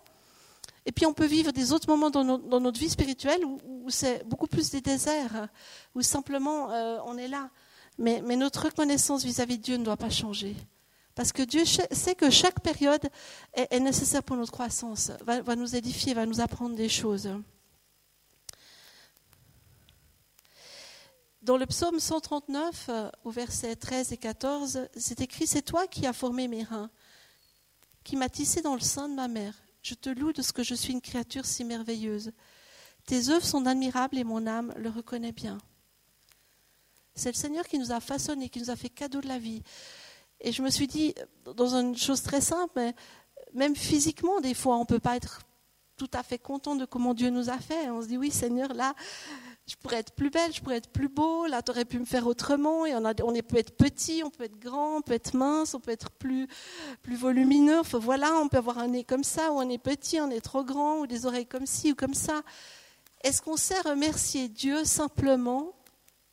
Et 0.86 0.92
puis 0.92 1.06
on 1.06 1.14
peut 1.14 1.26
vivre 1.26 1.52
des 1.52 1.72
autres 1.72 1.88
moments 1.88 2.10
dans, 2.10 2.24
notre 2.24 2.80
vie 2.80 2.90
spirituelle 2.90 3.44
où, 3.46 3.90
c'est 3.90 4.28
beaucoup 4.28 4.48
plus 4.48 4.70
des 4.70 4.82
déserts, 4.82 5.48
où 5.96 6.02
simplement 6.02 6.72
euh, 6.72 6.98
on 7.06 7.18
est 7.18 7.28
là. 7.28 7.50
Mais, 7.98 8.22
notre 8.22 8.66
reconnaissance 8.66 9.24
vis-à-vis 9.24 9.58
de 9.58 9.64
Dieu 9.64 9.78
ne 9.78 9.86
doit 9.86 9.98
pas 9.98 10.10
changer. 10.10 10.56
Parce 11.16 11.32
que 11.32 11.44
Dieu 11.44 11.64
sait 11.66 12.16
que 12.16 12.30
chaque 12.30 12.60
période 12.62 13.08
est, 13.54 13.80
nécessaire 13.80 14.24
pour 14.24 14.36
notre 14.36 14.52
croissance, 14.52 15.12
va, 15.22 15.42
va, 15.42 15.56
nous 15.56 15.76
édifier, 15.76 16.14
va 16.14 16.26
nous 16.26 16.42
apprendre 16.42 16.76
des 16.76 16.90
choses. 16.90 17.30
Dans 21.44 21.58
le 21.58 21.66
psaume 21.66 22.00
139, 22.00 22.86
euh, 22.88 23.10
au 23.26 23.30
verset 23.30 23.76
13 23.76 24.14
et 24.14 24.18
14, 24.18 24.88
c'est 24.96 25.20
écrit 25.20 25.46
C'est 25.46 25.62
toi 25.62 25.88
qui 25.88 26.08
as 26.08 26.14
formé 26.14 26.48
mes 26.48 26.64
reins, 26.64 26.90
qui 28.06 28.16
m'as 28.16 28.30
tissé 28.30 28.62
dans 28.62 28.76
le 28.76 28.80
sein 28.80 29.10
de 29.10 29.14
ma 29.14 29.28
mère. 29.28 29.54
Je 29.84 29.96
te 29.96 30.10
loue 30.10 30.32
de 30.32 30.42
ce 30.42 30.54
que 30.54 30.64
je 30.64 30.74
suis 30.74 30.94
une 30.94 31.02
créature 31.02 31.46
si 31.46 31.66
merveilleuse. 31.66 32.32
Tes 33.06 33.30
œuvres 33.30 33.46
sont 33.46 33.66
admirables 33.66 34.18
et 34.18 34.24
mon 34.24 34.48
âme 34.48 34.74
le 34.78 34.90
reconnaît 34.90 35.34
bien. 35.34 35.58
C'est 37.16 37.30
le 37.30 37.38
Seigneur 37.38 37.68
qui 37.68 37.78
nous 37.78 37.92
a 37.92 38.00
façonnés, 38.00 38.48
qui 38.48 38.60
nous 38.60 38.70
a 38.70 38.78
fait 38.78 38.90
cadeau 38.90 39.20
de 39.20 39.28
la 39.28 39.38
vie. 39.38 39.62
Et 40.40 40.54
je 40.54 40.62
me 40.62 40.70
suis 40.70 40.88
dit, 40.88 41.14
dans 41.58 41.76
une 41.76 41.98
chose 41.98 42.24
très 42.24 42.40
simple, 42.40 42.80
même 43.54 43.76
physiquement, 43.76 44.40
des 44.40 44.54
fois, 44.54 44.78
on 44.78 44.82
ne 44.82 44.86
peut 44.86 45.00
pas 45.00 45.18
être 45.18 45.42
tout 45.98 46.10
à 46.14 46.24
fait 46.24 46.40
content 46.40 46.76
de 46.76 46.86
comment 46.86 47.14
Dieu 47.14 47.30
nous 47.30 47.50
a 47.50 47.58
fait. 47.58 47.90
On 47.90 48.02
se 48.02 48.08
dit, 48.08 48.18
oui, 48.18 48.32
Seigneur, 48.32 48.74
là, 48.74 48.96
je 49.66 49.76
pourrais 49.78 49.98
être 49.98 50.14
plus 50.14 50.30
belle, 50.30 50.54
je 50.54 50.62
pourrais 50.62 50.78
être 50.78 50.90
plus 50.90 51.08
beau, 51.08 51.46
là 51.48 51.62
tu 51.62 51.72
aurais 51.72 51.86
pu 51.86 51.98
me 52.00 52.06
faire 52.06 52.28
autrement. 52.28 52.82
On, 52.82 53.06
on 53.06 53.34
peut 53.42 53.58
être 53.58 53.76
petit, 53.78 54.22
on 54.24 54.30
peut 54.30 54.44
être 54.44 54.60
grand, 54.60 54.98
on 54.98 55.02
peut 55.02 55.14
être 55.14 55.34
mince, 55.36 55.74
on 55.74 55.80
peut 55.80 55.92
être 55.92 56.12
plus, 56.12 56.48
volumineux. 57.08 57.82
voilà, 57.94 58.34
on 58.36 58.50
peut 58.50 58.58
avoir 58.58 58.80
un 58.80 58.90
nez 58.90 59.04
comme 59.04 59.24
ça, 59.24 59.52
ou 59.52 59.60
un 59.60 59.66
nez 59.66 59.78
petit, 59.78 60.18
un 60.18 60.28
nez 60.28 60.42
trop 60.42 60.64
grand, 60.64 61.00
ou 61.00 61.08
des 61.08 61.26
oreilles 61.26 61.48
comme 61.48 61.66
ci 61.66 61.94
ou 61.94 61.96
comme 61.96 62.14
ça. 62.14 62.42
Est-ce 63.24 63.42
qu'on 63.42 63.56
sait 63.56 63.80
remercier 63.82 64.50
Dieu 64.50 64.84
simplement 64.84 65.74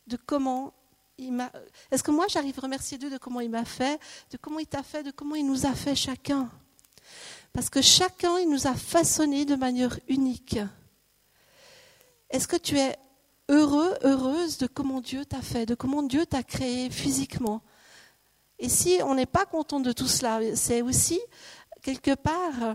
de 0.07 0.17
comment 0.17 0.73
il 1.17 1.31
m'a. 1.31 1.51
Est-ce 1.91 2.03
que 2.03 2.11
moi 2.11 2.25
j'arrive 2.27 2.57
à 2.57 2.61
remercier 2.61 2.97
Dieu 2.97 3.09
de 3.09 3.17
comment 3.17 3.39
il 3.39 3.49
m'a 3.49 3.63
fait, 3.63 3.99
de 4.31 4.37
comment 4.37 4.59
il 4.59 4.67
t'a 4.67 4.83
fait, 4.83 5.03
de 5.03 5.11
comment 5.11 5.35
il 5.35 5.45
nous 5.45 5.65
a 5.65 5.73
fait 5.73 5.95
chacun? 5.95 6.49
Parce 7.53 7.69
que 7.69 7.81
chacun, 7.81 8.37
il 8.39 8.49
nous 8.49 8.67
a 8.67 8.73
façonné 8.73 9.45
de 9.45 9.55
manière 9.55 9.99
unique. 10.07 10.57
Est-ce 12.29 12.47
que 12.47 12.55
tu 12.55 12.77
es 12.77 12.95
heureux, 13.51 13.93
heureuse 14.03 14.57
de 14.57 14.65
comment 14.65 15.01
Dieu 15.01 15.25
t'a 15.25 15.41
fait, 15.41 15.65
de 15.65 15.75
comment 15.75 16.01
Dieu 16.01 16.25
t'a 16.25 16.41
créé 16.41 16.89
physiquement. 16.89 17.61
Et 18.57 18.69
si 18.69 18.99
on 19.03 19.13
n'est 19.13 19.25
pas 19.25 19.45
content 19.45 19.79
de 19.79 19.91
tout 19.91 20.07
cela, 20.07 20.39
c'est 20.55 20.81
aussi 20.81 21.19
quelque 21.81 22.15
part 22.15 22.63
euh, 22.63 22.73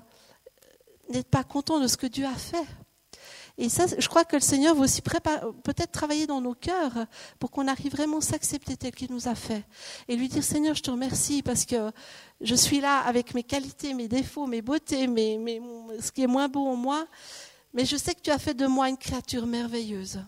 n'être 1.09 1.29
pas 1.29 1.45
content 1.45 1.81
de 1.81 1.87
ce 1.87 1.97
que 1.97 2.07
Dieu 2.07 2.27
a 2.27 2.35
fait. 2.35 2.67
Et 3.59 3.71
ça, 3.71 3.87
je 3.99 4.07
crois 4.07 4.25
que 4.25 4.37
le 4.37 4.43
Seigneur 4.43 4.75
veut 4.75 4.83
aussi 4.83 5.01
peut-être 5.01 5.91
travailler 5.91 6.27
dans 6.27 6.43
nos 6.43 6.53
cœurs 6.53 7.07
pour 7.39 7.51
qu'on 7.51 7.69
arrive 7.69 7.93
vraiment 7.93 8.19
à 8.19 8.21
s'accepter 8.21 8.77
tel 8.77 8.95
qu'il 8.95 9.11
nous 9.11 9.29
a 9.29 9.35
fait. 9.35 9.65
Et 10.09 10.17
lui 10.17 10.29
dire, 10.29 10.45
Seigneur, 10.45 10.75
je 10.75 10.83
te 10.83 10.91
remercie 10.91 11.43
parce 11.43 11.65
que 11.65 11.91
je 12.43 12.55
suis 12.55 12.81
là 12.81 13.01
avec 13.01 13.33
mes 13.33 13.43
qualités, 13.43 13.95
mes 13.95 14.09
défauts, 14.09 14.47
mes 14.47 14.61
beautés, 14.61 15.07
mes, 15.07 15.63
ce 16.01 16.13
qui 16.13 16.23
est 16.23 16.27
moins 16.27 16.49
beau 16.49 16.67
en 16.67 16.77
moi. 16.77 17.07
Mais 17.73 17.87
je 17.87 17.97
sais 17.97 18.15
que 18.15 18.21
tu 18.21 18.31
as 18.31 18.39
fait 18.39 18.53
de 18.53 18.67
moi 18.67 18.91
une 18.91 18.99
créature 18.99 19.47
merveilleuse. 19.47 20.21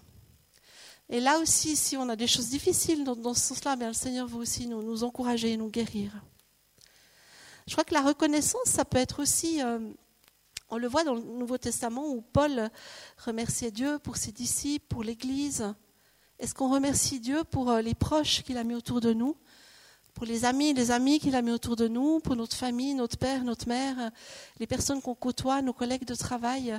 Et 1.10 1.20
là 1.20 1.38
aussi, 1.38 1.74
si 1.74 1.96
on 1.96 2.08
a 2.08 2.16
des 2.16 2.26
choses 2.26 2.48
difficiles 2.48 3.02
dans, 3.04 3.34
ce 3.34 3.40
sens-là, 3.40 3.76
bien, 3.76 3.88
le 3.88 3.94
Seigneur 3.94 4.26
veut 4.26 4.38
aussi 4.38 4.66
nous, 4.66 4.82
nous 4.82 5.04
encourager 5.04 5.52
et 5.52 5.56
nous 5.56 5.70
guérir. 5.70 6.12
Je 7.66 7.72
crois 7.72 7.84
que 7.84 7.94
la 7.94 8.02
reconnaissance, 8.02 8.66
ça 8.66 8.84
peut 8.84 8.98
être 8.98 9.20
aussi, 9.20 9.62
euh, 9.62 9.78
on 10.68 10.76
le 10.76 10.86
voit 10.86 11.04
dans 11.04 11.14
le 11.14 11.22
Nouveau 11.22 11.56
Testament 11.56 12.08
où 12.08 12.20
Paul 12.20 12.68
remerciait 13.24 13.70
Dieu 13.70 13.98
pour 13.98 14.18
ses 14.18 14.32
disciples, 14.32 14.84
pour 14.86 15.02
l'Église. 15.02 15.72
Est-ce 16.38 16.54
qu'on 16.54 16.70
remercie 16.70 17.20
Dieu 17.20 17.42
pour 17.44 17.70
euh, 17.70 17.80
les 17.80 17.94
proches 17.94 18.42
qu'il 18.42 18.58
a 18.58 18.64
mis 18.64 18.74
autour 18.74 19.00
de 19.00 19.14
nous, 19.14 19.34
pour 20.12 20.26
les 20.26 20.44
amis, 20.44 20.74
les 20.74 20.90
amis 20.90 21.20
qu'il 21.20 21.34
a 21.36 21.42
mis 21.42 21.52
autour 21.52 21.76
de 21.76 21.88
nous, 21.88 22.20
pour 22.20 22.36
notre 22.36 22.56
famille, 22.56 22.92
notre 22.92 23.16
père, 23.16 23.44
notre 23.44 23.66
mère, 23.66 24.10
les 24.58 24.66
personnes 24.66 25.00
qu'on 25.00 25.14
côtoie, 25.14 25.62
nos 25.62 25.72
collègues 25.72 26.04
de 26.04 26.14
travail? 26.14 26.78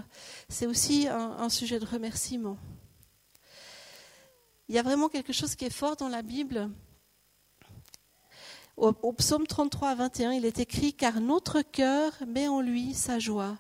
C'est 0.50 0.68
aussi 0.68 1.08
un 1.08 1.50
sujet 1.50 1.80
de 1.80 1.86
remerciement. 1.86 2.58
Il 4.70 4.76
y 4.76 4.78
a 4.78 4.84
vraiment 4.84 5.10
quelque 5.10 5.34
chose 5.34 5.56
qui 5.56 5.66
est 5.66 5.72
fort 5.72 5.96
dans 5.96 6.10
la 6.10 6.22
Bible. 6.22 6.70
Au, 8.78 9.12
psaume 9.14 9.48
33 9.48 9.90
à 9.90 9.96
21, 9.96 10.34
il 10.34 10.46
est 10.46 10.60
écrit 10.60 10.94
Car 10.94 11.20
notre 11.20 11.64
cœur 11.64 12.14
met 12.28 12.48
en 12.48 12.62
lui 12.62 12.94
sa 12.94 13.18
joie, 13.18 13.58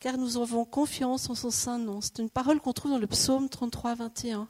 car 0.00 0.16
nous 0.16 0.38
avons 0.38 0.64
confiance 0.64 1.28
en 1.28 1.34
son 1.34 1.50
saint 1.50 1.78
nom. 1.78 2.00
C'est 2.00 2.18
une 2.18 2.30
parole 2.30 2.60
qu'on 2.60 2.72
trouve 2.72 2.92
dans 2.92 2.98
le 2.98 3.06
psaume 3.06 3.50
33 3.50 3.90
à 3.90 3.94
21. 3.94 4.48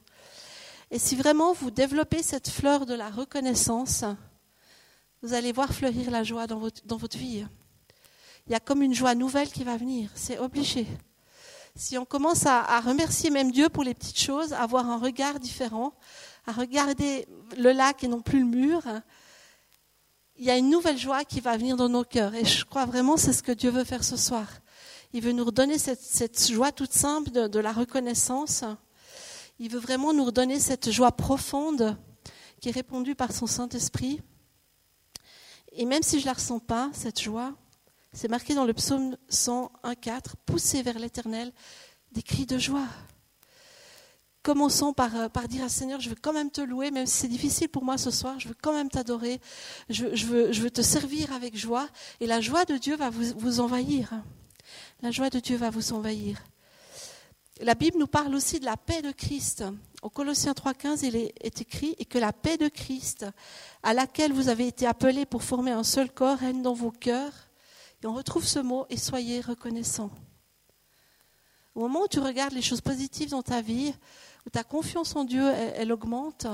Et 0.92 1.00
si 1.00 1.16
vraiment 1.16 1.52
vous 1.52 1.72
développez 1.72 2.22
cette 2.22 2.48
fleur 2.48 2.86
de 2.86 2.94
la 2.94 3.10
reconnaissance, 3.10 4.04
vous 5.20 5.34
allez 5.34 5.50
voir 5.50 5.74
fleurir 5.74 6.12
la 6.12 6.22
joie 6.22 6.46
dans 6.46 6.60
votre, 6.60 6.86
dans 6.86 6.96
votre 6.96 7.18
vie. 7.18 7.44
Il 8.46 8.52
y 8.52 8.54
a 8.54 8.60
comme 8.60 8.82
une 8.82 8.94
joie 8.94 9.16
nouvelle 9.16 9.50
qui 9.50 9.64
va 9.64 9.76
venir, 9.76 10.10
c'est 10.14 10.38
obligé 10.38 10.86
si 11.76 11.98
on 11.98 12.04
commence 12.04 12.46
à, 12.46 12.80
remercier 12.80 13.30
même 13.30 13.52
Dieu 13.52 13.68
pour 13.68 13.84
les 13.84 13.94
petites 13.94 14.20
choses, 14.20 14.52
à 14.52 14.62
avoir 14.62 14.88
un 14.88 14.98
regard 14.98 15.38
différent, 15.38 15.94
à 16.46 16.52
regarder 16.52 17.26
le 17.56 17.72
lac 17.72 18.02
et 18.04 18.08
non 18.08 18.20
plus 18.20 18.40
le 18.40 18.46
mur, 18.46 18.82
il 20.36 20.44
y 20.44 20.50
a 20.50 20.56
une 20.56 20.70
nouvelle 20.70 20.98
joie 20.98 21.24
qui 21.24 21.40
va 21.40 21.56
venir 21.56 21.76
dans 21.76 21.88
nos 21.88 22.04
cœurs. 22.04 22.34
Et 22.34 22.44
je 22.44 22.64
crois 22.64 22.86
vraiment 22.86 23.16
c'est 23.16 23.32
ce 23.32 23.42
que 23.42 23.52
Dieu 23.52 23.70
veut 23.70 23.84
faire 23.84 24.04
ce 24.04 24.16
soir. 24.16 24.46
Il 25.12 25.22
veut 25.22 25.32
nous 25.32 25.44
redonner 25.44 25.78
cette, 25.78 26.50
joie 26.50 26.70
toute 26.70 26.92
simple 26.92 27.30
de, 27.30 27.58
la 27.58 27.72
reconnaissance. 27.72 28.64
Il 29.58 29.70
veut 29.70 29.78
vraiment 29.78 30.12
nous 30.12 30.24
redonner 30.24 30.60
cette 30.60 30.90
joie 30.90 31.12
profonde 31.12 31.96
qui 32.60 32.68
est 32.68 32.72
répandue 32.72 33.14
par 33.14 33.32
son 33.32 33.46
Saint-Esprit. 33.46 34.20
Et 35.72 35.86
même 35.86 36.02
si 36.02 36.18
je 36.18 36.24
ne 36.24 36.26
la 36.26 36.32
ressens 36.34 36.58
pas, 36.58 36.90
cette 36.92 37.20
joie, 37.20 37.54
c'est 38.12 38.28
marqué 38.28 38.54
dans 38.54 38.64
le 38.64 38.72
psaume 38.72 39.16
101.4, 39.30 40.34
poussez 40.46 40.82
vers 40.82 40.98
l'éternel 40.98 41.52
des 42.12 42.22
cris 42.22 42.46
de 42.46 42.58
joie. 42.58 42.86
Commençons 44.42 44.92
par, 44.92 45.14
euh, 45.14 45.28
par 45.28 45.46
dire 45.46 45.64
à 45.64 45.68
Seigneur, 45.68 46.00
je 46.00 46.08
veux 46.08 46.16
quand 46.20 46.32
même 46.32 46.50
te 46.50 46.60
louer, 46.60 46.90
même 46.90 47.06
si 47.06 47.18
c'est 47.18 47.28
difficile 47.28 47.68
pour 47.68 47.84
moi 47.84 47.98
ce 47.98 48.10
soir, 48.10 48.38
je 48.40 48.48
veux 48.48 48.56
quand 48.60 48.72
même 48.72 48.88
t'adorer, 48.88 49.40
je, 49.90 50.04
veux, 50.04 50.70
te 50.70 50.80
servir 50.80 51.32
avec 51.32 51.56
joie, 51.56 51.88
et 52.20 52.26
la 52.26 52.40
joie 52.40 52.64
de 52.64 52.76
Dieu 52.76 52.96
va 52.96 53.10
vous, 53.10 53.34
vous 53.36 53.60
envahir. 53.60 54.10
La 55.02 55.10
joie 55.10 55.28
de 55.28 55.38
Dieu 55.38 55.56
va 55.56 55.70
vous 55.70 55.92
envahir. 55.92 56.42
La 57.60 57.74
Bible 57.74 57.98
nous 57.98 58.06
parle 58.06 58.34
aussi 58.34 58.60
de 58.60 58.64
la 58.64 58.76
paix 58.76 59.02
de 59.02 59.10
Christ. 59.10 59.64
Au 60.02 60.10
Colossiens 60.10 60.52
3.15, 60.52 61.04
il 61.04 61.16
est 61.16 61.60
écrit 61.60 61.96
Et 61.98 62.04
que 62.04 62.18
la 62.18 62.32
paix 62.32 62.56
de 62.56 62.68
Christ, 62.68 63.26
à 63.82 63.92
laquelle 63.92 64.32
vous 64.32 64.48
avez 64.48 64.68
été 64.68 64.86
appelés 64.86 65.26
pour 65.26 65.42
former 65.42 65.72
un 65.72 65.82
seul 65.82 66.10
corps, 66.10 66.38
règne 66.38 66.62
dans 66.62 66.72
vos 66.72 66.92
cœurs, 66.92 67.47
et 68.02 68.06
on 68.06 68.14
retrouve 68.14 68.44
ce 68.44 68.58
mot, 68.58 68.86
et 68.90 68.96
soyez 68.96 69.40
reconnaissants. 69.40 70.10
Au 71.74 71.80
moment 71.80 72.02
où 72.02 72.08
tu 72.08 72.20
regardes 72.20 72.54
les 72.54 72.62
choses 72.62 72.80
positives 72.80 73.30
dans 73.30 73.42
ta 73.42 73.60
vie, 73.60 73.94
où 74.46 74.50
ta 74.50 74.64
confiance 74.64 75.14
en 75.16 75.24
Dieu, 75.24 75.48
elle, 75.48 75.92
augmente, 75.92 76.46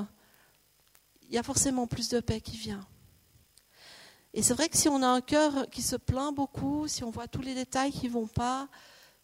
il 1.22 1.34
y 1.34 1.38
a 1.38 1.42
forcément 1.42 1.86
plus 1.86 2.08
de 2.08 2.20
paix 2.20 2.40
qui 2.40 2.56
vient. 2.56 2.86
Et 4.32 4.42
c'est 4.42 4.54
vrai 4.54 4.68
que 4.68 4.76
si 4.76 4.88
on 4.88 5.02
a 5.02 5.06
un 5.06 5.20
cœur 5.20 5.70
qui 5.70 5.80
se 5.80 5.96
plaint 5.96 6.34
beaucoup, 6.34 6.88
si 6.88 7.04
on 7.04 7.10
voit 7.10 7.28
tous 7.28 7.40
les 7.40 7.54
détails 7.54 7.92
qui 7.92 8.06
ne 8.08 8.12
vont 8.12 8.26
pas, 8.26 8.68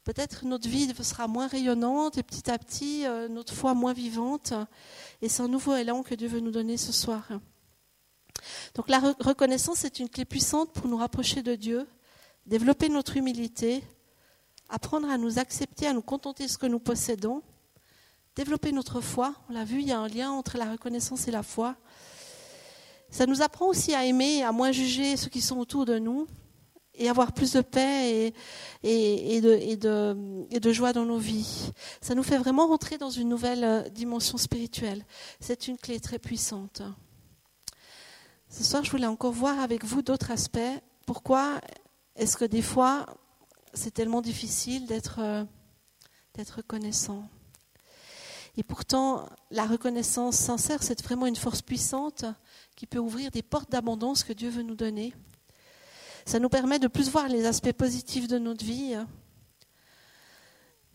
peut-être 0.05 0.45
notre 0.45 0.69
vie 0.69 0.93
sera 1.03 1.27
moins 1.27 1.49
rayonnante 1.49 2.17
et 2.17 2.23
petit 2.23 2.51
à 2.51 2.59
petit 2.59 3.07
euh, 3.07 3.29
notre 3.29 3.53
foi 3.53 3.75
moins 3.75 3.93
vivante. 3.93 4.55
Et 5.21 5.29
c'est 5.29 5.43
un 5.43 5.49
nouveau 5.49 5.75
élan 5.75 6.03
que 6.03 6.15
Dieu 6.15 6.29
veut 6.29 6.41
nous 6.41 6.53
donner 6.53 6.77
ce 6.77 6.93
soir. 6.93 7.29
Donc 8.75 8.89
la 8.89 9.01
reconnaissance 9.01 9.85
est 9.85 9.99
une 9.99 10.09
clé 10.09 10.25
puissante 10.25 10.73
pour 10.73 10.87
nous 10.87 10.97
rapprocher 10.97 11.43
de 11.43 11.55
Dieu 11.57 11.87
développer 12.47 12.89
notre 12.89 13.17
humilité, 13.17 13.83
apprendre 14.69 15.09
à 15.11 15.19
nous 15.19 15.39
accepter, 15.39 15.87
à 15.87 15.93
nous 15.93 16.03
contenter 16.03 16.47
de 16.47 16.51
ce 16.51 16.59
que 16.59 16.67
nous 16.67 16.81
possédons, 16.81 17.43
développer 18.37 18.73
notre 18.73 19.01
foi. 19.01 19.35
On 19.49 19.53
l'a 19.53 19.65
vu, 19.65 19.81
il 19.81 19.89
y 19.89 19.93
a 19.93 19.99
un 19.99 20.09
lien 20.09 20.31
entre 20.31 20.59
la 20.59 20.71
reconnaissance 20.71 21.29
et 21.29 21.31
la 21.31 21.43
foi. 21.43 21.77
Ça 23.11 23.27
nous 23.27 23.43
apprend 23.43 23.67
aussi 23.67 23.95
à 23.95 24.05
aimer, 24.05 24.43
à 24.45 24.53
moins 24.53 24.73
juger 24.73 25.17
ceux 25.17 25.29
qui 25.29 25.41
sont 25.41 25.59
autour 25.59 25.85
de 25.85 25.99
nous 25.99 26.29
et 26.95 27.09
avoir 27.09 27.33
plus 27.33 27.53
de 27.53 27.61
paix 27.61 28.33
et, 28.83 29.41
de, 29.41 30.59
de, 30.59 30.73
joie 30.73 30.93
dans 30.93 31.05
nos 31.05 31.19
vies. 31.19 31.73
Ça 32.01 32.15
nous 32.15 32.23
fait 32.23 32.37
vraiment 32.37 32.67
rentrer 32.67 32.99
dans 32.99 33.11
une 33.11 33.29
nouvelle 33.29 33.65
euh, 33.65 33.89
dimension 33.89 34.37
spirituelle. 34.39 35.05
C'est 35.41 35.67
une 35.67 35.79
clé 35.79 35.99
très 35.99 36.19
puissante. 36.19 36.83
Ce 38.49 38.65
soir, 38.65 38.85
je 38.85 38.91
voulais 38.91 39.07
encore 39.07 39.33
voir 39.33 39.61
avec 39.61 39.85
vous 39.85 40.03
d'autres 40.03 40.31
aspects. 40.31 40.59
Pourquoi 41.07 41.61
est-ce 42.17 42.37
que 42.37 42.45
des 42.45 42.63
fois, 42.63 43.07
c'est 43.73 43.93
tellement 43.93 44.21
difficile 44.21 44.87
d'être 44.87 45.21
euh, 45.21 45.45
reconnaissant? 46.57 47.29
Et 48.57 48.63
pourtant, 48.63 49.29
la 49.51 49.65
reconnaissance 49.65 50.37
sincère, 50.37 50.83
c'est 50.83 51.03
vraiment 51.03 51.27
une 51.27 51.37
force 51.37 51.63
puissante 51.63 52.25
qui 52.77 52.87
peut 52.87 52.99
ouvrir 52.99 53.31
des 53.31 53.43
portes 53.43 53.71
d'abondance 53.71 54.25
que 54.25 54.33
Dieu 54.33 54.51
veut 54.51 54.63
nous 54.63 54.75
donner. 54.75 55.15
Ça 56.27 56.39
nous 56.39 56.49
permet 56.49 56.79
de 56.79 56.89
plus 56.89 57.11
voir 57.11 57.29
les 57.29 57.47
aspects 57.47 57.73
positifs 57.73 58.29
de 58.29 58.39
notre 58.39 58.65
vie. 58.65 58.97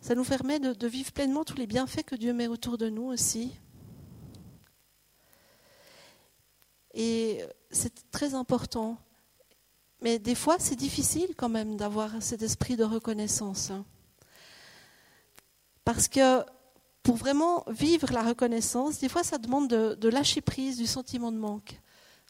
Ça 0.02 0.16
nous 0.16 0.26
permet 0.26 0.60
de 0.60 0.88
vivre 0.88 1.12
pleinement 1.12 1.44
tous 1.44 1.58
les 1.58 1.66
bienfaits 1.66 2.04
que 2.04 2.16
Dieu 2.16 2.34
met 2.34 2.48
autour 2.48 2.78
de 2.78 2.90
nous 2.90 3.06
aussi. 3.06 3.54
Et 6.94 7.44
c'est 7.72 8.10
très 8.12 8.36
important 8.36 8.98
mais 10.02 10.20
des 10.20 10.36
fois, 10.36 10.58
c'est 10.60 10.76
difficile 10.76 11.30
quand 11.38 11.50
même 11.50 11.78
d'avoir 11.78 12.22
cet 12.22 12.42
esprit 12.42 12.76
de 12.76 12.84
reconnaissance. 12.84 13.72
Parce 15.84 16.08
que 16.08 16.44
pour 17.06 17.16
vraiment 17.16 17.64
vivre 17.68 18.12
la 18.12 18.24
reconnaissance, 18.24 19.00
des 19.00 19.10
fois 19.10 19.24
ça 19.24 19.38
demande 19.38 19.68
de, 19.70 20.10
lâcher 20.10 20.42
prise 20.42 20.76
du 20.76 20.88
sentiment 20.88 21.32
de 21.32 21.38
manque. 21.38 21.80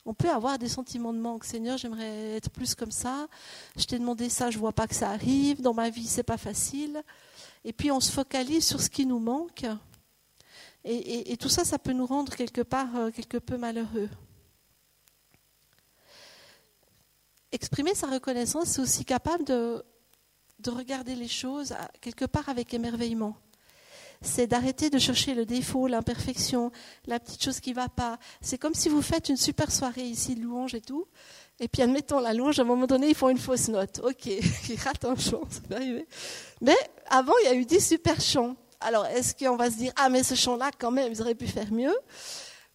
On 0.05 0.13
peut 0.13 0.29
avoir 0.29 0.59
des 0.59 0.67
sentiments 0.67 1.13
de 1.13 1.17
manque. 1.17 1.45
Seigneur, 1.45 1.77
j'aimerais 1.77 2.35
être 2.35 2.51
plus 2.51 2.75
comme 2.75 2.91
ça. 2.91 3.27
Je 3.75 3.85
t'ai 3.85 3.97
demandé 3.97 4.29
ça, 4.29 4.51
je 4.51 4.59
vois 4.59 4.73
pas 4.73 4.85
que 4.85 4.93
ça 4.93 5.09
arrive. 5.09 5.61
Dans 5.61 5.73
ma 5.73 5.89
vie, 5.89 6.05
c'est 6.05 6.23
pas 6.23 6.37
facile. 6.37 7.01
Et 7.63 7.73
puis 7.73 7.89
on 7.89 7.99
se 7.99 8.11
focalise 8.11 8.67
sur 8.67 8.81
ce 8.81 8.89
qui 8.89 9.05
nous 9.05 9.17
manque. 9.17 9.65
Et, 10.83 11.35
tout 11.37 11.49
ça, 11.49 11.65
ça 11.65 11.79
peut 11.79 11.93
nous 11.93 12.05
rendre 12.05 12.35
quelque 12.35 12.61
part 12.61 12.95
euh, 12.95 13.09
quelque 13.09 13.37
peu 13.39 13.57
malheureux. 13.57 14.09
Exprimer 17.55 17.95
sa 17.95 18.07
reconnaissance, 18.07 18.67
c'est 18.67 18.81
aussi 18.81 19.05
capable 19.05 19.45
de, 19.45 19.81
de 20.59 20.71
regarder 20.71 21.15
les 21.15 21.29
choses 21.29 21.73
quelque 22.01 22.25
part 22.25 22.49
avec 22.49 22.73
émerveillement 22.73 23.37
c'est 24.21 24.47
d'arrêter 24.47 24.89
de 24.89 24.97
chercher 24.97 25.33
le 25.33 25.45
défaut, 25.45 25.87
l'imperfection, 25.87 26.71
la 27.05 27.19
petite 27.19 27.43
chose 27.43 27.59
qui 27.59 27.71
ne 27.71 27.75
va 27.75 27.89
pas. 27.89 28.17
C'est 28.41 28.57
comme 28.57 28.73
si 28.73 28.89
vous 28.89 29.01
faites 29.01 29.29
une 29.29 29.37
super 29.37 29.71
soirée 29.71 30.03
ici 30.03 30.35
de 30.35 30.41
louange 30.41 30.73
et 30.73 30.81
tout, 30.81 31.05
et 31.59 31.67
puis 31.67 31.81
admettons 31.81 32.19
la 32.19 32.33
louange, 32.33 32.59
à 32.59 32.63
un 32.63 32.65
moment 32.65 32.87
donné, 32.87 33.09
ils 33.09 33.15
font 33.15 33.29
une 33.29 33.37
fausse 33.37 33.67
note. 33.67 34.01
Ok, 34.03 34.25
ils 34.25 34.79
ratent 34.83 35.05
un 35.05 35.15
chant, 35.15 35.43
ça 35.49 35.61
peut 35.61 35.75
arriver. 35.75 36.07
Mais 36.61 36.77
avant, 37.09 37.33
il 37.43 37.45
y 37.45 37.51
a 37.51 37.55
eu 37.55 37.65
dix 37.65 37.85
super 37.85 38.19
chants. 38.19 38.55
Alors, 38.81 39.05
est-ce 39.05 39.33
qu'on 39.33 39.55
va 39.55 39.71
se 39.71 39.77
dire, 39.77 39.93
ah 39.95 40.09
mais 40.09 40.23
ce 40.23 40.35
chant-là, 40.35 40.71
quand 40.77 40.91
même, 40.91 41.11
ils 41.11 41.21
auraient 41.21 41.35
pu 41.35 41.47
faire 41.47 41.71
mieux? 41.71 41.95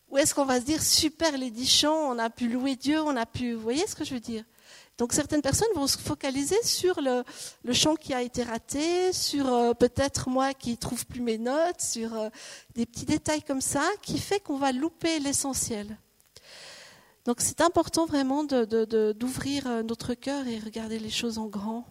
Ou 0.08 0.18
est-ce 0.18 0.34
qu'on 0.34 0.44
va 0.44 0.60
se 0.60 0.64
dire, 0.64 0.82
super 0.82 1.36
les 1.36 1.50
dix 1.50 1.70
chants, 1.70 2.10
on 2.10 2.18
a 2.18 2.30
pu 2.30 2.48
louer 2.48 2.74
Dieu, 2.74 3.00
on 3.00 3.16
a 3.16 3.26
pu... 3.26 3.52
Vous 3.52 3.60
voyez 3.60 3.86
ce 3.86 3.94
que 3.94 4.04
je 4.04 4.14
veux 4.14 4.20
dire? 4.20 4.44
Donc 5.00 5.14
certaines 5.14 5.40
personnes 5.40 5.72
vont 5.74 5.86
se 5.86 5.96
focaliser 5.96 6.62
sur 6.62 7.00
le, 7.00 7.24
chant 7.72 7.96
qui 7.96 8.12
a 8.12 8.20
été 8.20 8.42
raté, 8.42 9.14
sur 9.14 9.50
euh, 9.50 9.72
peut-être 9.72 10.28
moi 10.28 10.52
qui 10.52 10.76
trouve 10.76 11.06
plus 11.06 11.22
mes 11.22 11.38
notes, 11.38 11.80
sur 11.80 12.14
euh, 12.14 12.28
des 12.74 12.84
petits 12.84 13.06
détails 13.06 13.42
comme 13.42 13.62
ça, 13.62 13.82
qui 14.02 14.18
fait 14.18 14.40
qu'on 14.40 14.58
va 14.58 14.72
louper 14.72 15.18
l'essentiel. 15.18 15.96
Donc 17.24 17.40
c'est 17.40 17.62
important 17.62 18.04
vraiment 18.04 18.44
d'ouvrir 18.44 19.66
euh, 19.66 19.82
notre 19.82 20.12
cœur 20.12 20.46
et 20.46 20.58
regarder 20.58 20.98
les 20.98 21.08
choses 21.08 21.38
en 21.38 21.46
grand. 21.46 21.86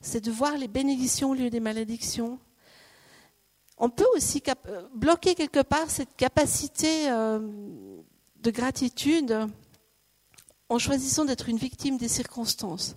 C'est 0.00 0.24
de 0.24 0.30
voir 0.30 0.56
les 0.56 0.68
bénédictions 0.68 1.32
au 1.32 1.34
lieu 1.34 1.50
des 1.50 1.60
malédictions. 1.60 2.38
On 3.76 3.90
peut 3.90 4.08
aussi 4.16 4.42
bloquer 4.94 5.34
quelque 5.34 5.60
part 5.60 5.90
cette 5.90 6.16
capacité 6.16 7.08
de 7.08 8.50
gratitude 8.50 9.50
en 10.68 10.78
choisissant 10.78 11.24
d'être 11.24 11.48
une 11.48 11.58
victime 11.58 11.98
des 11.98 12.08
circonstances. 12.08 12.94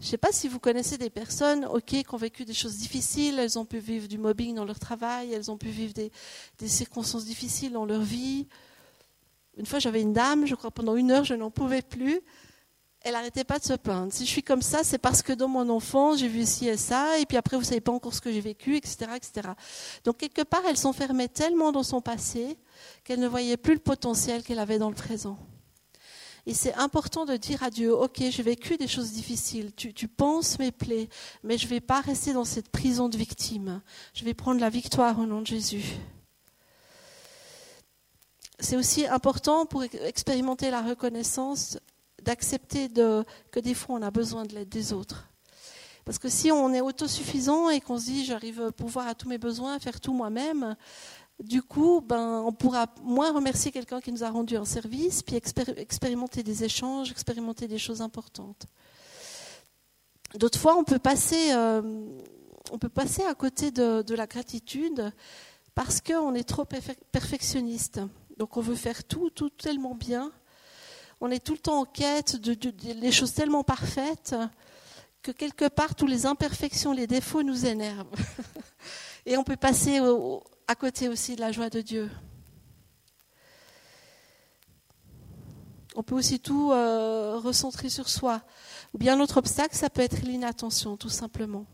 Je 0.00 0.04
ne 0.04 0.10
sais 0.10 0.18
pas 0.18 0.30
si 0.30 0.46
vous 0.46 0.60
connaissez 0.60 0.96
des 0.96 1.10
personnes 1.10 1.66
qui 1.84 2.04
ont 2.12 2.16
vécu 2.16 2.44
des 2.44 2.54
choses 2.54 2.76
difficiles, 2.76 3.38
elles 3.40 3.58
ont 3.58 3.64
pu 3.64 3.78
vivre 3.78 4.06
du 4.06 4.16
mobbing 4.16 4.54
dans 4.54 4.64
leur 4.64 4.78
travail, 4.78 5.32
elles 5.32 5.50
ont 5.50 5.56
pu 5.56 5.68
vivre 5.68 5.92
des, 5.92 6.68
circonstances 6.68 7.24
difficiles 7.24 7.72
dans 7.72 7.84
leur 7.84 8.02
vie. 8.02 8.46
Une 9.56 9.66
fois, 9.66 9.80
j'avais 9.80 10.00
une 10.00 10.12
dame, 10.12 10.46
je 10.46 10.54
crois 10.54 10.70
pendant 10.70 10.94
une 10.94 11.10
heure, 11.10 11.24
je 11.24 11.34
n'en 11.34 11.50
pouvais 11.50 11.82
plus. 11.82 12.20
Elle 13.00 13.12
n'arrêtait 13.12 13.42
pas 13.42 13.58
de 13.58 13.64
se 13.64 13.72
plaindre. 13.72 14.12
Si 14.12 14.24
je 14.24 14.30
suis 14.30 14.42
comme 14.42 14.62
ça, 14.62 14.84
c'est 14.84 14.98
parce 14.98 15.20
que 15.20 15.32
dans 15.32 15.48
mon 15.48 15.68
enfance, 15.68 16.18
j'ai 16.18 16.28
vu 16.28 16.46
ci 16.46 16.68
et 16.68 16.76
ça, 16.76 17.18
et 17.18 17.26
puis 17.26 17.36
après, 17.36 17.56
vous 17.56 17.62
ne 17.62 17.66
savez 17.66 17.80
pas 17.80 17.92
encore 17.92 18.14
ce 18.14 18.20
que 18.20 18.30
j'ai 18.30 18.40
vécu, 18.40 18.76
etc., 18.76 19.10
etc. 19.16 19.48
Donc, 20.04 20.18
quelque 20.18 20.42
part, 20.42 20.62
elle 20.68 20.76
s'enfermait 20.76 21.28
tellement 21.28 21.72
dans 21.72 21.82
son 21.82 22.00
passé 22.00 22.56
qu'elle 23.02 23.18
ne 23.18 23.28
voyait 23.28 23.56
plus 23.56 23.74
le 23.74 23.80
potentiel 23.80 24.44
qu'elle 24.44 24.58
avait 24.60 24.78
dans 24.78 24.90
le 24.90 24.96
présent. 24.96 25.38
Et 26.48 26.54
c'est 26.54 26.72
important 26.76 27.26
de 27.26 27.36
dire 27.36 27.62
à 27.62 27.68
Dieu, 27.68 27.94
ok, 27.94 28.22
j'ai 28.30 28.42
vécu 28.42 28.78
des 28.78 28.88
choses 28.88 29.12
difficiles, 29.12 29.70
tu, 29.74 30.08
penses 30.08 30.58
mes 30.58 30.72
plaies, 30.72 31.10
mais 31.42 31.58
je 31.58 31.66
ne 31.66 31.68
vais 31.68 31.80
pas 31.80 32.00
rester 32.00 32.32
dans 32.32 32.46
cette 32.46 32.70
prison 32.70 33.10
de 33.10 33.18
victime. 33.18 33.82
Je 34.14 34.24
vais 34.24 34.32
prendre 34.32 34.58
la 34.58 34.70
victoire 34.70 35.18
au 35.18 35.26
nom 35.26 35.42
de 35.42 35.46
Jésus. 35.46 35.84
C'est 38.58 38.78
aussi 38.78 39.06
important 39.06 39.66
pour 39.66 39.82
expérimenter 39.82 40.70
la 40.70 40.80
reconnaissance 40.80 41.78
d'accepter 42.22 42.88
que 42.88 43.60
des 43.60 43.74
fois 43.74 43.96
on 43.96 44.02
a 44.02 44.10
besoin 44.10 44.46
de 44.46 44.54
l'aide 44.54 44.70
des 44.70 44.94
autres. 44.94 45.28
Parce 46.06 46.18
que 46.18 46.30
si 46.30 46.50
on 46.50 46.72
est 46.72 46.80
autosuffisant 46.80 47.68
et 47.68 47.82
qu'on 47.82 47.98
se 47.98 48.06
dit 48.06 48.24
j'arrive 48.24 48.62
à 48.62 48.72
pouvoir 48.72 49.06
à 49.06 49.14
tous 49.14 49.28
mes 49.28 49.36
besoins, 49.36 49.78
faire 49.80 50.00
tout 50.00 50.14
moi-même, 50.14 50.76
du 51.42 51.62
coup, 51.62 52.00
ben, 52.00 52.42
on 52.44 52.52
pourra 52.52 52.86
moins 53.02 53.32
remercier 53.32 53.70
quelqu'un 53.70 54.00
qui 54.00 54.10
nous 54.10 54.24
a 54.24 54.30
rendu 54.30 54.56
un 54.56 54.64
service, 54.64 55.22
puis 55.22 55.36
expérimenter 55.36 56.42
des 56.42 56.64
échanges, 56.64 57.10
expérimenter 57.12 57.68
des 57.68 57.78
choses 57.78 58.02
importantes. 58.02 58.66
D'autres 60.34 60.58
fois, 60.58 60.76
on 60.76 60.84
peut 60.84 60.98
passer, 60.98 61.52
euh, 61.52 61.80
on 62.72 62.78
peut 62.78 62.88
passer 62.88 63.22
à 63.22 63.34
côté 63.34 63.70
de, 63.70 64.14
la 64.14 64.26
gratitude 64.26 65.12
parce 65.74 66.00
qu'on 66.00 66.34
est 66.34 66.48
trop 66.48 66.64
perfectionniste. 66.64 68.00
Donc, 68.36 68.56
on 68.56 68.60
veut 68.60 68.74
faire 68.74 69.04
tout, 69.04 69.30
tout 69.30 69.48
tellement 69.48 69.94
bien. 69.94 70.32
On 71.20 71.30
est 71.30 71.44
tout 71.44 71.52
le 71.52 71.58
temps 71.58 71.80
en 71.80 71.84
quête 71.84 72.36
de, 72.36 72.54
de, 72.54 73.10
choses 73.10 73.32
tellement 73.32 73.62
parfaites 73.62 74.34
que 75.22 75.30
quelque 75.30 75.68
part, 75.68 75.94
toutes 75.94 76.10
les 76.10 76.26
imperfections, 76.26 76.92
les 76.92 77.06
défauts 77.06 77.42
nous 77.42 77.64
énervent. 77.64 78.06
Et 79.26 79.36
on 79.36 79.44
peut 79.44 79.56
passer 79.56 80.00
au, 80.00 80.42
à 80.68 80.74
côté 80.74 81.08
aussi 81.08 81.34
de 81.34 81.40
la 81.40 81.50
joie 81.50 81.70
de 81.70 81.80
Dieu. 81.80 82.10
On 85.96 86.02
peut 86.02 86.14
aussi 86.14 86.38
tout 86.38 86.70
euh, 86.70 87.38
recentrer 87.38 87.88
sur 87.88 88.08
soi. 88.08 88.42
Ou 88.92 88.98
bien 88.98 89.16
l'autre 89.16 89.38
obstacle, 89.38 89.74
ça 89.74 89.88
peut 89.88 90.02
être 90.02 90.20
l'inattention, 90.22 90.98
tout 90.98 91.08
simplement. 91.08 91.64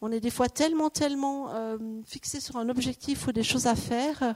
On 0.00 0.10
est 0.10 0.20
des 0.20 0.30
fois 0.30 0.48
tellement, 0.48 0.90
tellement 0.90 1.54
euh, 1.54 1.78
fixé 2.04 2.40
sur 2.40 2.56
un 2.56 2.68
objectif 2.68 3.28
ou 3.28 3.32
des 3.32 3.44
choses 3.44 3.68
à 3.68 3.76
faire 3.76 4.34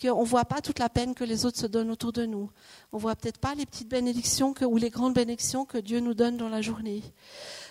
qu'on 0.00 0.22
ne 0.22 0.26
voit 0.26 0.44
pas 0.44 0.60
toute 0.60 0.78
la 0.78 0.88
peine 0.88 1.14
que 1.14 1.24
les 1.24 1.44
autres 1.44 1.58
se 1.58 1.66
donnent 1.66 1.90
autour 1.90 2.12
de 2.12 2.24
nous. 2.24 2.50
On 2.92 2.96
ne 2.96 3.02
voit 3.02 3.16
peut-être 3.16 3.38
pas 3.38 3.54
les 3.54 3.66
petites 3.66 3.88
bénédictions 3.88 4.54
ou 4.62 4.76
les 4.76 4.90
grandes 4.90 5.14
bénédictions 5.14 5.64
que 5.64 5.78
Dieu 5.78 6.00
nous 6.00 6.14
donne 6.14 6.36
dans 6.36 6.48
la 6.48 6.62
journée. 6.62 7.02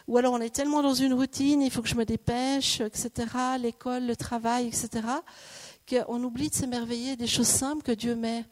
Ou 0.07 0.17
alors 0.17 0.33
on 0.33 0.41
est 0.41 0.53
tellement 0.53 0.81
dans 0.81 0.93
une 0.93 1.13
routine, 1.13 1.61
il 1.61 1.71
faut 1.71 1.81
que 1.81 1.87
je 1.87 1.95
me 1.95 2.05
dépêche, 2.05 2.81
etc., 2.81 3.27
l'école, 3.59 4.05
le 4.05 4.15
travail, 4.15 4.67
etc., 4.67 4.89
qu'on 5.87 6.23
oublie 6.23 6.49
de 6.49 6.53
s'émerveiller 6.53 7.15
des 7.15 7.25
choses 7.25 7.47
simples 7.47 7.81
que 7.81 7.91
Dieu 7.91 8.15
met 8.15 8.45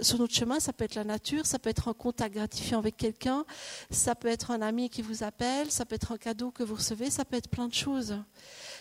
sur 0.00 0.18
notre 0.18 0.34
chemin. 0.34 0.60
Ça 0.60 0.72
peut 0.72 0.84
être 0.84 0.94
la 0.94 1.04
nature, 1.04 1.46
ça 1.46 1.58
peut 1.58 1.70
être 1.70 1.88
un 1.88 1.94
contact 1.94 2.34
gratifiant 2.34 2.78
avec 2.78 2.96
quelqu'un, 2.96 3.44
ça 3.90 4.14
peut 4.14 4.28
être 4.28 4.52
un 4.52 4.62
ami 4.62 4.88
qui 4.88 5.02
vous 5.02 5.24
appelle, 5.24 5.70
ça 5.70 5.84
peut 5.84 5.96
être 5.96 6.12
un 6.12 6.18
cadeau 6.18 6.52
que 6.52 6.62
vous 6.62 6.76
recevez, 6.76 7.10
ça 7.10 7.24
peut 7.24 7.36
être 7.36 7.48
plein 7.48 7.66
de 7.66 7.74
choses. 7.74 8.16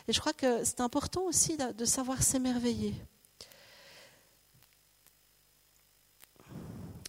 Et 0.08 0.14
je 0.14 0.20
crois 0.20 0.34
que 0.34 0.64
c'est 0.64 0.82
important 0.82 1.24
aussi 1.24 1.58
de 1.58 1.86
savoir 1.86 2.22
s'émerveiller. 2.22 2.94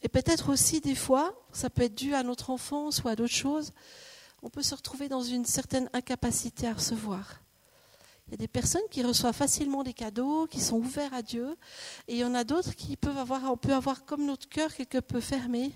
Et 0.03 0.09
peut-être 0.09 0.51
aussi 0.51 0.81
des 0.81 0.95
fois, 0.95 1.35
ça 1.53 1.71
peut 1.71 1.83
être 1.83 1.95
dû 1.95 2.15
à 2.15 2.23
notre 2.23 2.51
enfance 2.51 3.03
ou 3.03 3.09
à 3.09 3.17
d'autres 3.17 3.33
choses, 3.33 3.73
on 4.43 4.51
peut 4.51 4.63
se 4.63 4.75
retrouver 4.75 5.09
dans 5.09 5.23
une 5.23 5.45
certaine 5.45 5.89
incapacité 5.93 6.69
à 6.69 6.75
recevoir. 6.75 7.41
Il 8.29 8.33
y 8.33 8.35
a 8.35 8.39
des 8.39 8.49
personnes 8.49 8.83
qui 8.91 9.03
reçoivent 9.03 9.35
facilement 9.35 9.85
des 9.85 9.93
cadeaux, 9.93 10.47
qui 10.47 10.61
sont 10.61 10.77
ouverts 10.77 11.15
à 11.15 11.23
Dieu, 11.23 11.57
et 12.09 12.15
il 12.15 12.19
y 12.19 12.25
en 12.25 12.35
a 12.35 12.45
d'autres 12.45 12.75
qui 12.75 12.97
peuvent 12.97 13.19
avoir, 13.19 13.45
on 13.53 13.57
peut 13.57 13.73
avoir 13.73 14.05
comme 14.05 14.27
notre 14.27 14.49
cœur 14.49 14.75
quelque 14.75 14.99
peu 14.99 15.21
fermé 15.21 15.73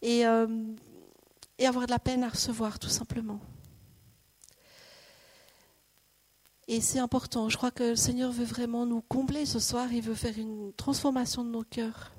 et, 0.00 0.24
euh, 0.24 0.46
et 1.58 1.66
avoir 1.66 1.86
de 1.86 1.90
la 1.90 1.98
peine 1.98 2.22
à 2.22 2.28
recevoir, 2.28 2.78
tout 2.78 2.88
simplement. 2.88 3.40
Et 6.68 6.80
c'est 6.80 7.00
important. 7.00 7.48
Je 7.48 7.56
crois 7.56 7.72
que 7.72 7.82
le 7.82 7.96
Seigneur 7.96 8.30
veut 8.30 8.44
vraiment 8.44 8.86
nous 8.86 9.02
combler 9.02 9.44
ce 9.44 9.58
soir. 9.58 9.92
Il 9.92 10.02
veut 10.02 10.14
faire 10.14 10.38
une 10.38 10.72
transformation 10.74 11.42
de 11.44 11.50
nos 11.50 11.64
cœurs. 11.64 12.12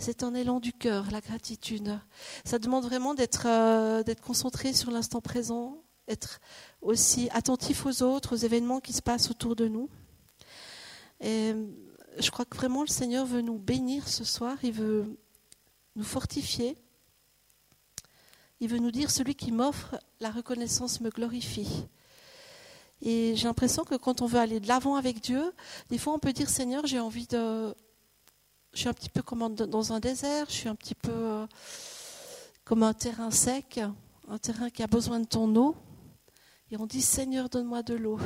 C'est 0.00 0.22
un 0.22 0.32
élan 0.34 0.60
du 0.60 0.72
cœur, 0.72 1.10
la 1.10 1.20
gratitude. 1.20 1.98
Ça 2.44 2.60
demande 2.60 2.84
vraiment 2.84 3.14
d'être 3.14 3.46
euh, 3.46 4.04
concentré 4.24 4.72
sur 4.72 4.92
l'instant 4.92 5.20
présent, 5.20 5.82
être 6.06 6.40
aussi 6.82 7.28
attentif 7.32 7.84
aux 7.84 8.02
autres, 8.04 8.34
aux 8.34 8.38
événements 8.38 8.78
qui 8.78 8.92
se 8.92 9.02
passent 9.02 9.28
autour 9.28 9.56
de 9.56 9.66
nous. 9.66 9.90
Et 11.20 11.52
je 12.20 12.30
crois 12.30 12.44
que 12.44 12.56
vraiment 12.56 12.82
le 12.82 12.88
Seigneur 12.88 13.26
veut 13.26 13.40
nous 13.40 13.58
bénir 13.58 14.06
ce 14.06 14.22
soir, 14.22 14.56
il 14.62 14.72
veut 14.72 15.18
nous 15.96 16.04
fortifier. 16.04 16.76
Il 18.60 18.68
veut 18.68 18.78
nous 18.78 18.92
dire, 18.92 19.10
celui 19.10 19.34
qui 19.34 19.50
m'offre 19.50 19.98
la 20.20 20.30
reconnaissance 20.30 21.00
me 21.00 21.10
glorifie. 21.10 21.86
Et 23.02 23.34
j'ai 23.34 23.48
l'impression 23.48 23.82
que 23.82 23.96
quand 23.96 24.22
on 24.22 24.26
veut 24.26 24.38
aller 24.38 24.60
de 24.60 24.68
l'avant 24.68 24.94
avec 24.94 25.20
Dieu, 25.20 25.52
des 25.90 25.98
fois 25.98 26.12
on 26.14 26.18
peut 26.20 26.32
dire, 26.32 26.48
Seigneur, 26.48 26.86
j'ai 26.86 27.00
envie 27.00 27.26
de, 27.26 27.74
je 28.72 28.80
suis 28.80 28.88
un 28.88 28.92
petit 28.92 29.08
peu 29.08 29.22
comme 29.22 29.54
dans 29.54 29.92
un 29.92 30.00
désert, 30.00 30.46
je 30.48 30.54
suis 30.54 30.68
un 30.68 30.74
petit 30.74 30.94
peu 30.94 31.12
euh, 31.12 31.46
comme 32.64 32.82
un 32.82 32.94
terrain 32.94 33.30
sec, 33.30 33.80
un 34.28 34.38
terrain 34.38 34.70
qui 34.70 34.82
a 34.82 34.86
besoin 34.86 35.20
de 35.20 35.26
ton 35.26 35.54
eau. 35.56 35.74
Et 36.70 36.76
on 36.76 36.86
dit 36.86 37.00
Seigneur, 37.00 37.48
donne-moi 37.48 37.82
de 37.82 37.94
l'eau. 37.94 38.18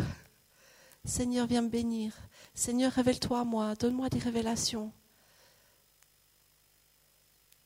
Seigneur, 1.05 1.47
viens 1.47 1.63
me 1.63 1.69
bénir. 1.69 2.13
Seigneur, 2.55 2.93
révèle-toi 2.93 3.41
à 3.41 3.45
moi, 3.45 3.75
donne-moi 3.77 4.09
des 4.09 4.19
révélations. 4.19 4.93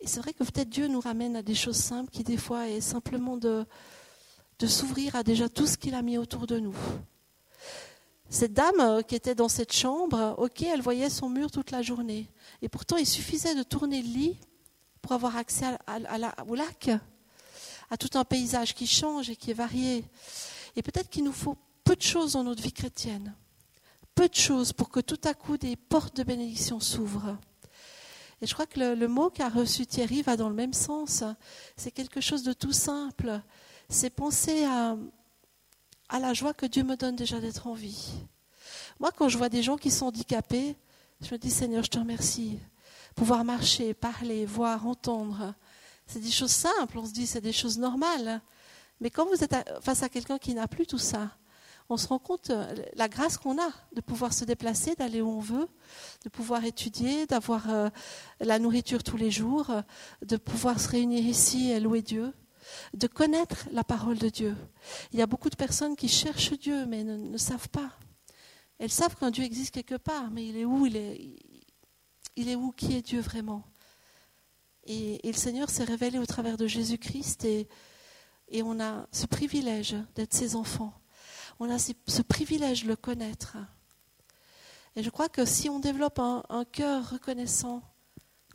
Et 0.00 0.06
c'est 0.06 0.20
vrai 0.20 0.34
que 0.34 0.44
peut-être 0.44 0.68
Dieu 0.68 0.86
nous 0.88 1.00
ramène 1.00 1.36
à 1.36 1.42
des 1.42 1.54
choses 1.54 1.76
simples 1.76 2.10
qui 2.10 2.22
des 2.22 2.36
fois 2.36 2.68
est 2.68 2.82
simplement 2.82 3.36
de, 3.36 3.66
de 4.58 4.66
s'ouvrir 4.66 5.16
à 5.16 5.22
déjà 5.22 5.48
tout 5.48 5.66
ce 5.66 5.76
qu'il 5.76 5.94
a 5.94 6.02
mis 6.02 6.18
autour 6.18 6.46
de 6.46 6.58
nous. 6.58 6.76
Cette 8.28 8.52
dame 8.52 8.80
euh, 8.80 9.02
qui 9.02 9.14
était 9.14 9.34
dans 9.34 9.48
cette 9.48 9.72
chambre, 9.72 10.34
ok, 10.38 10.62
elle 10.62 10.82
voyait 10.82 11.10
son 11.10 11.28
mur 11.28 11.50
toute 11.50 11.70
la 11.70 11.82
journée. 11.82 12.28
Et 12.62 12.68
pourtant, 12.68 12.96
il 12.96 13.06
suffisait 13.06 13.54
de 13.54 13.62
tourner 13.62 14.02
le 14.02 14.08
lit 14.08 14.38
pour 15.00 15.12
avoir 15.12 15.36
accès 15.36 15.66
au 16.48 16.54
lac, 16.54 16.90
à 17.90 17.96
tout 17.96 18.18
un 18.18 18.24
paysage 18.24 18.74
qui 18.74 18.86
change 18.86 19.30
et 19.30 19.36
qui 19.36 19.52
est 19.52 19.54
varié. 19.54 20.04
Et 20.74 20.82
peut-être 20.82 21.08
qu'il 21.08 21.24
nous 21.24 21.32
faut 21.32 21.56
peu 21.84 21.94
de 21.94 22.02
choses 22.02 22.32
dans 22.32 22.42
notre 22.42 22.62
vie 22.62 22.72
chrétienne, 22.72 23.34
peu 24.16 24.28
de 24.28 24.34
choses 24.34 24.72
pour 24.72 24.88
que 24.88 24.98
tout 24.98 25.20
à 25.24 25.34
coup 25.34 25.56
des 25.56 25.76
portes 25.76 26.16
de 26.16 26.24
bénédiction 26.24 26.80
s'ouvrent. 26.80 27.36
Et 28.42 28.46
je 28.46 28.52
crois 28.52 28.66
que 28.66 28.94
le, 28.94 29.08
mot 29.08 29.30
qu'a 29.30 29.48
reçu 29.48 29.86
Thierry 29.86 30.22
va 30.22 30.36
dans 30.36 30.48
le 30.48 30.54
même 30.54 30.74
sens. 30.74 31.22
C'est 31.76 31.90
quelque 31.90 32.20
chose 32.20 32.42
de 32.42 32.52
tout 32.52 32.72
simple. 32.72 33.40
C'est 33.88 34.10
penser 34.10 34.64
à, 34.64 34.96
à 36.08 36.18
la 36.18 36.34
joie 36.34 36.54
que 36.54 36.66
Dieu 36.66 36.82
me 36.82 36.96
donne 36.96 37.16
déjà 37.16 37.40
d'être 37.40 37.66
en 37.66 37.74
vie. 37.74 38.12
Moi, 39.00 39.10
quand 39.16 39.28
je 39.28 39.38
vois 39.38 39.48
des 39.48 39.62
gens 39.62 39.76
qui 39.76 39.90
sont 39.90 40.06
handicapés, 40.06 40.76
je 41.20 41.32
me 41.32 41.38
dis 41.38 41.50
Seigneur, 41.50 41.82
je 41.82 41.90
te 41.90 41.98
remercie. 41.98 42.58
Pouvoir 43.14 43.44
marcher, 43.44 43.94
parler, 43.94 44.46
voir, 44.46 44.86
entendre, 44.86 45.54
c'est 46.06 46.20
des 46.20 46.30
choses 46.30 46.50
simples. 46.50 46.98
On 46.98 47.06
se 47.06 47.12
dit 47.12 47.26
c'est 47.26 47.40
des 47.40 47.52
choses 47.52 47.78
normales. 47.78 48.40
Mais 49.00 49.10
quand 49.10 49.26
vous 49.26 49.42
êtes 49.42 49.54
face 49.82 50.02
à 50.02 50.08
quelqu'un 50.08 50.38
qui 50.38 50.54
n'a 50.54 50.68
plus 50.68 50.86
tout 50.86 50.98
ça, 50.98 51.30
on 51.88 51.96
se 51.96 52.08
rend 52.08 52.18
compte 52.18 52.50
euh, 52.50 52.66
la 52.94 53.08
grâce 53.08 53.36
qu'on 53.36 53.60
a 53.60 53.70
de 53.94 54.00
pouvoir 54.00 54.32
se 54.32 54.44
déplacer, 54.44 54.96
d'aller 54.96 55.22
où 55.22 55.28
on 55.28 55.40
veut, 55.40 55.68
de 56.24 56.28
pouvoir 56.28 56.64
étudier, 56.64 57.26
d'avoir 57.26 57.70
euh, 57.70 57.88
la 58.40 58.58
nourriture 58.58 59.04
tous 59.04 59.16
les 59.16 59.30
jours, 59.30 59.70
de 60.22 60.36
pouvoir 60.36 60.80
se 60.80 60.88
réunir 60.88 61.24
ici 61.24 61.70
et 61.70 61.78
louer 61.78 62.02
Dieu, 62.02 62.32
de 62.94 63.06
connaître 63.06 63.68
la 63.72 63.84
parole 63.84 64.18
de 64.18 64.28
Dieu. 64.28 64.56
Il 65.12 65.18
y 65.18 65.22
a 65.22 65.26
beaucoup 65.26 65.50
de 65.50 65.56
personnes 65.56 65.96
qui 65.96 66.08
cherchent 66.08 66.58
Dieu 66.58 66.86
mais 66.86 67.04
ne, 67.04 67.38
savent 67.38 67.68
pas. 67.68 67.90
Elles 68.78 68.90
savent 68.90 69.16
qu'un 69.16 69.30
Dieu 69.30 69.44
existe 69.44 69.74
quelque 69.74 69.96
part, 69.96 70.30
mais 70.30 70.46
il 70.46 70.56
est 70.56 70.64
où 70.64 70.86
il 70.86 70.96
est, 70.96 72.56
où 72.56 72.72
Qui 72.72 72.96
est 72.96 73.02
Dieu 73.02 73.20
vraiment? 73.20 73.64
Et, 74.84 75.20
le 75.24 75.32
Seigneur 75.32 75.70
s'est 75.70 75.84
révélé 75.84 76.18
au 76.18 76.26
travers 76.26 76.56
de 76.56 76.66
Jésus-Christ 76.66 77.44
et 77.44 78.62
on 78.62 78.78
a 78.80 79.06
ce 79.10 79.26
privilège 79.26 79.96
d'être 80.14 80.34
ses 80.34 80.54
enfants 80.54 80.92
on 81.58 81.70
a 81.70 81.78
ce 81.78 82.22
privilège 82.22 82.84
de 82.84 82.88
le 82.88 82.96
connaître. 82.96 83.56
Et 84.94 85.02
je 85.02 85.10
crois 85.10 85.28
que 85.28 85.44
si 85.44 85.68
on 85.68 85.78
développe 85.78 86.18
un, 86.18 86.64
cœur 86.70 87.10
reconnaissant, 87.10 87.82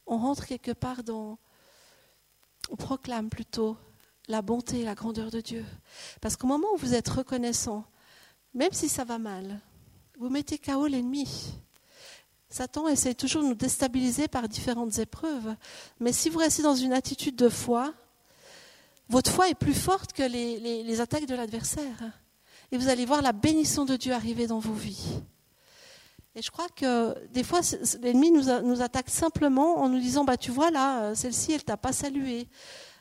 on 0.06 0.18
rentre 0.18 0.46
quelque 0.46 0.72
part 0.72 1.04
dans, 1.04 1.38
on 2.70 2.76
proclame 2.76 3.30
plutôt 3.30 3.78
la 4.28 4.42
bonté 4.42 4.84
la 4.84 4.96
grandeur 4.96 5.32
de 5.32 5.42
Dieu. 5.42 5.66
Parce 6.22 6.36
qu'au 6.36 6.48
moment 6.48 6.68
où 6.74 6.78
vous 6.78 6.94
êtes 6.94 7.10
reconnaissant, 7.10 7.86
même 8.54 8.72
si 8.72 8.90
ça 8.90 9.04
va 9.04 9.18
mal, 9.18 9.60
vous 10.20 10.30
mettez 10.30 10.58
KO 10.58 10.88
l'ennemi. 10.88 11.54
Satan 12.50 12.88
essaie 12.88 13.14
toujours 13.14 13.44
de 13.44 13.48
nous 13.48 13.56
déstabiliser 13.56 14.28
par 14.28 14.50
différentes 14.50 15.00
épreuves. 15.00 15.56
Mais 16.00 16.12
si 16.12 16.30
vous 16.30 16.40
restez 16.40 16.64
dans 16.64 16.76
une 16.76 16.94
attitude 16.94 17.36
de 17.36 17.50
foi, 17.50 17.94
votre 19.10 19.32
foi 19.32 19.50
est 19.50 19.56
plus 19.56 19.74
forte 19.74 20.14
que 20.14 20.24
les 20.24 21.02
attaques 21.02 21.26
de 21.26 21.36
l'adversaire 21.36 22.12
et 22.72 22.78
vous 22.78 22.90
allez 22.90 23.06
voir 23.06 23.22
la 23.22 23.34
bénédiction 23.34 23.86
de 23.86 23.96
Dieu 23.96 24.14
arriver 24.14 24.48
dans 24.48 24.60
vos 24.60 24.74
vies. 24.74 25.22
Et 26.36 26.42
je 26.42 26.50
crois 26.50 26.70
que 26.70 27.14
des 27.28 27.44
fois, 27.44 27.60
l'ennemi 28.02 28.32
nous, 28.32 28.82
attaque 28.82 29.10
simplement 29.10 29.80
en 29.80 29.90
nous 29.90 30.00
disant, 30.00 30.24
bah, 30.24 30.38
tu 30.38 30.52
vois 30.52 30.72
là, 30.72 31.04
euh, 31.04 31.16
celle-ci, 31.16 31.52
elle 31.52 31.64
t'a 31.64 31.76
pas 31.76 31.92
salué. 31.92 32.48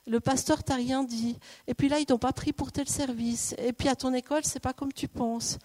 Le 0.07 0.21
pasteur 0.21 0.65
t'a 0.65 0.75
rien 0.75 1.05
dit. 1.05 1.39
Et 1.67 1.75
puis 1.75 1.89
là, 1.89 1.99
ils 1.99 2.07
t'ont 2.07 2.19
pas 2.19 2.33
pris 2.33 2.53
pour 2.53 2.73
tel 2.73 2.89
service. 2.89 3.55
Et 3.59 3.73
puis 3.73 3.89
à 3.89 3.97
ton 3.97 4.13
école, 4.15 4.45
c'est 4.45 4.61
pas 4.61 4.73
comme 4.73 4.93
tu 4.93 5.09
penses. 5.09 5.59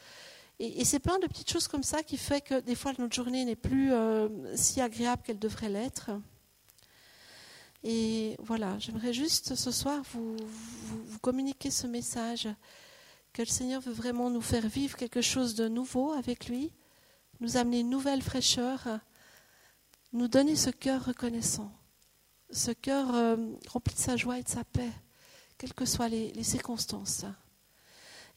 Et, 0.60 0.86
c'est 0.86 1.00
plein 1.00 1.20
de 1.20 1.28
petites 1.28 1.52
choses 1.52 1.68
comme 1.68 1.84
ça 1.84 2.02
qui 2.02 2.18
fait 2.18 2.42
que 2.42 2.62
des 2.62 2.76
fois, 2.76 2.94
notre 2.98 3.14
journée 3.14 3.44
n'est 3.44 3.58
plus 3.58 3.92
euh, 3.92 4.56
si 4.56 4.80
agréable 4.80 5.22
qu'elle 5.24 5.40
devrait 5.40 5.70
l'être. 5.70 6.12
Et 7.84 8.36
voilà, 8.40 8.80
j'aimerais 8.80 9.14
juste 9.14 9.54
ce 9.54 9.72
soir 9.72 10.02
vous, 10.14 10.38
communiquer 11.22 11.70
ce 11.70 11.86
message 11.88 12.48
que 13.32 13.42
le 13.42 13.48
Seigneur 13.48 13.82
veut 13.82 13.94
vraiment 13.94 14.30
nous 14.30 14.42
faire 14.42 14.68
vivre 14.68 14.96
quelque 14.96 15.22
chose 15.22 15.56
de 15.56 15.68
nouveau 15.68 16.14
avec 16.14 16.48
lui, 16.48 16.72
nous 17.42 17.58
amener 17.58 17.82
une 17.82 17.90
nouvelle 17.90 18.24
fraîcheur, 18.24 18.88
nous 20.14 20.28
donner 20.28 20.56
ce 20.56 20.70
cœur 20.70 21.06
reconnaissant, 21.06 21.72
ce 22.52 22.72
cœur 22.72 23.14
euh, 23.14 23.38
rempli 23.68 23.94
de 23.94 24.00
sa 24.00 24.18
joie 24.18 24.40
et 24.40 24.44
de 24.44 24.50
sa 24.50 24.64
paix, 24.64 24.92
quelles 25.58 25.74
que 25.74 25.86
soient 25.86 26.10
les, 26.10 26.44
circonstances. 26.44 27.26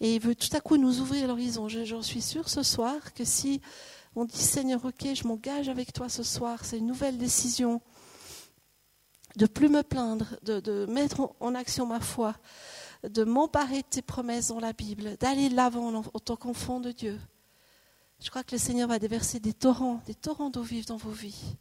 Et 0.01 0.15
il 0.15 0.21
veut 0.21 0.35
tout 0.35 0.55
à 0.55 0.61
coup 0.61 0.77
nous 0.77 1.01
ouvrir 1.01 1.27
l'horizon. 1.27 1.69
J'en 1.69 2.03
suis 2.03 2.23
sûre 2.23 2.49
ce 2.49 2.63
soir 2.63 3.13
que 3.15 3.25
si 3.25 3.61
on 4.15 4.25
dit 4.25 4.39
Seigneur, 4.39 4.85
ok, 4.85 5.07
je 5.15 5.27
m'engage 5.27 5.69
avec 5.69 5.93
toi 5.93 6.09
ce 6.09 6.23
soir, 6.23 6.65
c'est 6.65 6.79
une 6.79 6.87
nouvelle 6.87 7.19
décision 7.19 7.81
de 9.37 9.47
plus 9.47 9.69
me 9.69 9.83
plaindre, 9.83 10.37
de, 10.43 10.87
mettre 10.87 11.35
en 11.41 11.55
action 11.55 11.87
ma 11.87 12.01
foi, 12.01 12.35
de 13.05 13.25
m'emparer 13.25 13.83
de 13.83 13.89
tes 13.89 14.03
promesses 14.03 14.49
dans 14.49 14.61
la 14.61 14.73
Bible, 14.73 15.17
d'aller 15.19 15.49
de 15.49 15.55
l'avant 15.55 15.95
en 15.95 16.19
tant 16.19 16.37
qu'enfant 16.37 16.81
de 16.81 16.91
Dieu. 16.91 17.19
Je 18.21 18.31
crois 18.31 18.43
que 18.43 18.53
le 18.53 18.59
Seigneur 18.59 18.89
va 18.89 18.99
déverser 18.99 19.39
des 19.39 19.53
torrents, 19.53 20.01
des 20.07 20.15
torrents 20.15 20.51
d'eau 20.51 20.63
vive 20.63 20.87
dans 20.87 20.97
vos 20.97 21.13
vies. 21.13 21.57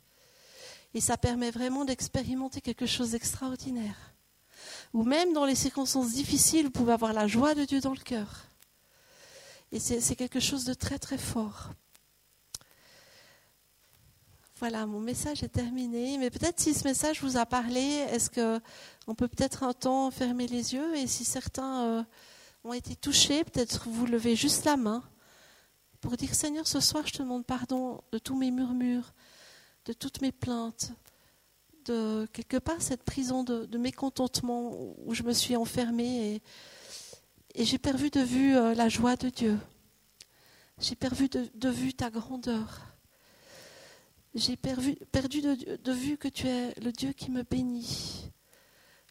Et 0.98 1.00
ça 1.00 1.16
permet 1.16 1.52
vraiment 1.52 1.86
d'expérimenter 1.86 2.60
quelque 2.60 2.88
chose 2.88 3.12
d'extraordinaire. 3.12 4.16
Ou 4.96 5.04
même 5.04 5.32
dans 5.32 5.46
les 5.46 5.54
circonstances 5.54 6.14
difficiles, 6.14 6.66
vous 6.66 6.72
pouvez 6.72 6.94
avoir 6.94 7.14
la 7.14 7.28
joie 7.28 7.54
de 7.54 7.66
Dieu 7.66 7.82
dans 7.82 7.92
le 7.92 8.00
cœur. 8.00 8.46
Et 9.72 9.78
c'est 9.80 10.16
quelque 10.16 10.40
chose 10.40 10.66
de 10.66 10.74
très 10.74 10.98
très 10.98 11.20
fort. 11.20 11.70
Voilà, 14.56 14.88
mon 14.88 15.00
message 15.00 15.44
est 15.44 15.50
terminé. 15.50 16.18
Mais 16.18 16.32
peut-être 16.32 16.60
si 16.60 16.74
ce 16.74 16.84
message 16.84 17.22
vous 17.22 17.38
a 17.38 17.46
parlé, 17.46 17.80
est-ce 18.10 18.32
que 18.32 18.60
on 19.06 19.14
peut 19.14 19.28
peut-être 19.28 19.62
un 19.62 19.74
temps 19.74 20.10
fermer 20.10 20.48
les 20.48 20.74
yeux 20.74 20.96
et 20.96 21.06
si 21.06 21.26
certains 21.26 21.84
euh, 21.84 22.04
ont 22.64 22.74
été 22.74 22.96
touchés, 22.96 23.44
peut-être 23.44 23.88
vous 23.88 24.08
levez 24.08 24.36
juste 24.36 24.66
la 24.66 24.78
main 24.78 25.04
pour 26.02 26.18
dire 26.18 26.34
Seigneur, 26.34 26.66
ce 26.68 26.80
soir 26.80 27.06
je 27.06 27.14
te 27.14 27.22
demande 27.22 27.46
pardon 27.46 28.02
de 28.12 28.18
tous 28.18 28.36
mes 28.36 28.50
murmures, 28.50 29.14
de 29.88 29.94
toutes 29.94 30.22
mes 30.22 30.32
plaintes, 30.32 30.92
de 31.86 32.28
quelque 32.34 32.58
part 32.58 32.82
cette 32.82 33.04
prison 33.04 33.44
de, 33.44 33.78
mécontentement 33.78 34.96
où 35.06 35.14
je 35.14 35.24
me 35.24 35.34
suis 35.34 35.56
enfermée 35.56 36.36
et, 36.36 36.42
j'ai 37.64 37.80
perdu 37.80 38.12
de 38.12 38.20
vue 38.20 38.56
euh, 38.56 38.76
la 38.76 38.88
joie 38.88 39.16
de 39.16 39.30
Dieu. 39.30 39.58
J'ai 40.78 40.96
perdu 40.96 41.28
de 41.28 41.70
vue 41.70 41.96
ta 41.96 42.12
grandeur. 42.12 42.98
J'ai 44.38 44.56
perdu, 44.56 44.96
de, 45.42 45.92
vue 45.92 46.16
que 46.16 46.28
tu 46.28 46.48
es 46.48 46.72
le 46.80 46.92
Dieu 46.92 47.12
qui 47.12 47.32
me 47.32 47.42
bénit, 47.42 48.30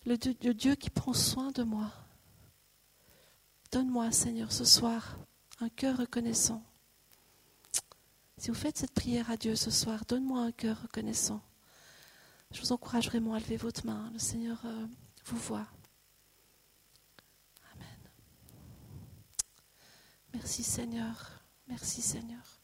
le 0.05 0.17
Dieu, 0.17 0.77
qui 0.77 0.89
prend 0.89 1.15
soin 1.15 1.51
de 1.51 1.65
moi. 1.65 1.91
Donne-moi, 3.73 4.13
Seigneur, 4.13 4.53
ce 4.53 4.65
soir, 4.65 5.19
un 5.59 5.69
cœur 5.69 5.97
reconnaissant. 5.97 6.63
Si 8.39 8.51
vous 8.51 8.55
faites 8.55 8.77
cette 8.77 8.93
prière 8.93 9.31
à 9.31 9.37
Dieu 9.37 9.57
ce 9.57 9.71
soir, 9.71 10.05
donne-moi 10.07 10.41
un 10.41 10.53
cœur 10.53 10.83
reconnaissant. 10.83 11.41
Je 12.51 12.61
vous 12.61 12.73
encourage 12.73 13.07
vraiment 13.07 13.35
à 13.35 13.39
lever 13.39 13.57
votre 13.57 13.87
main. 13.87 14.11
Le 14.13 14.19
Seigneur 14.19 14.61
euh, 14.67 14.87
vous 15.25 15.39
voit. 15.39 15.67
Amen. 17.73 18.11
Merci 20.35 20.63
Seigneur. 20.63 21.43
Merci 21.67 22.03
Seigneur. 22.03 22.56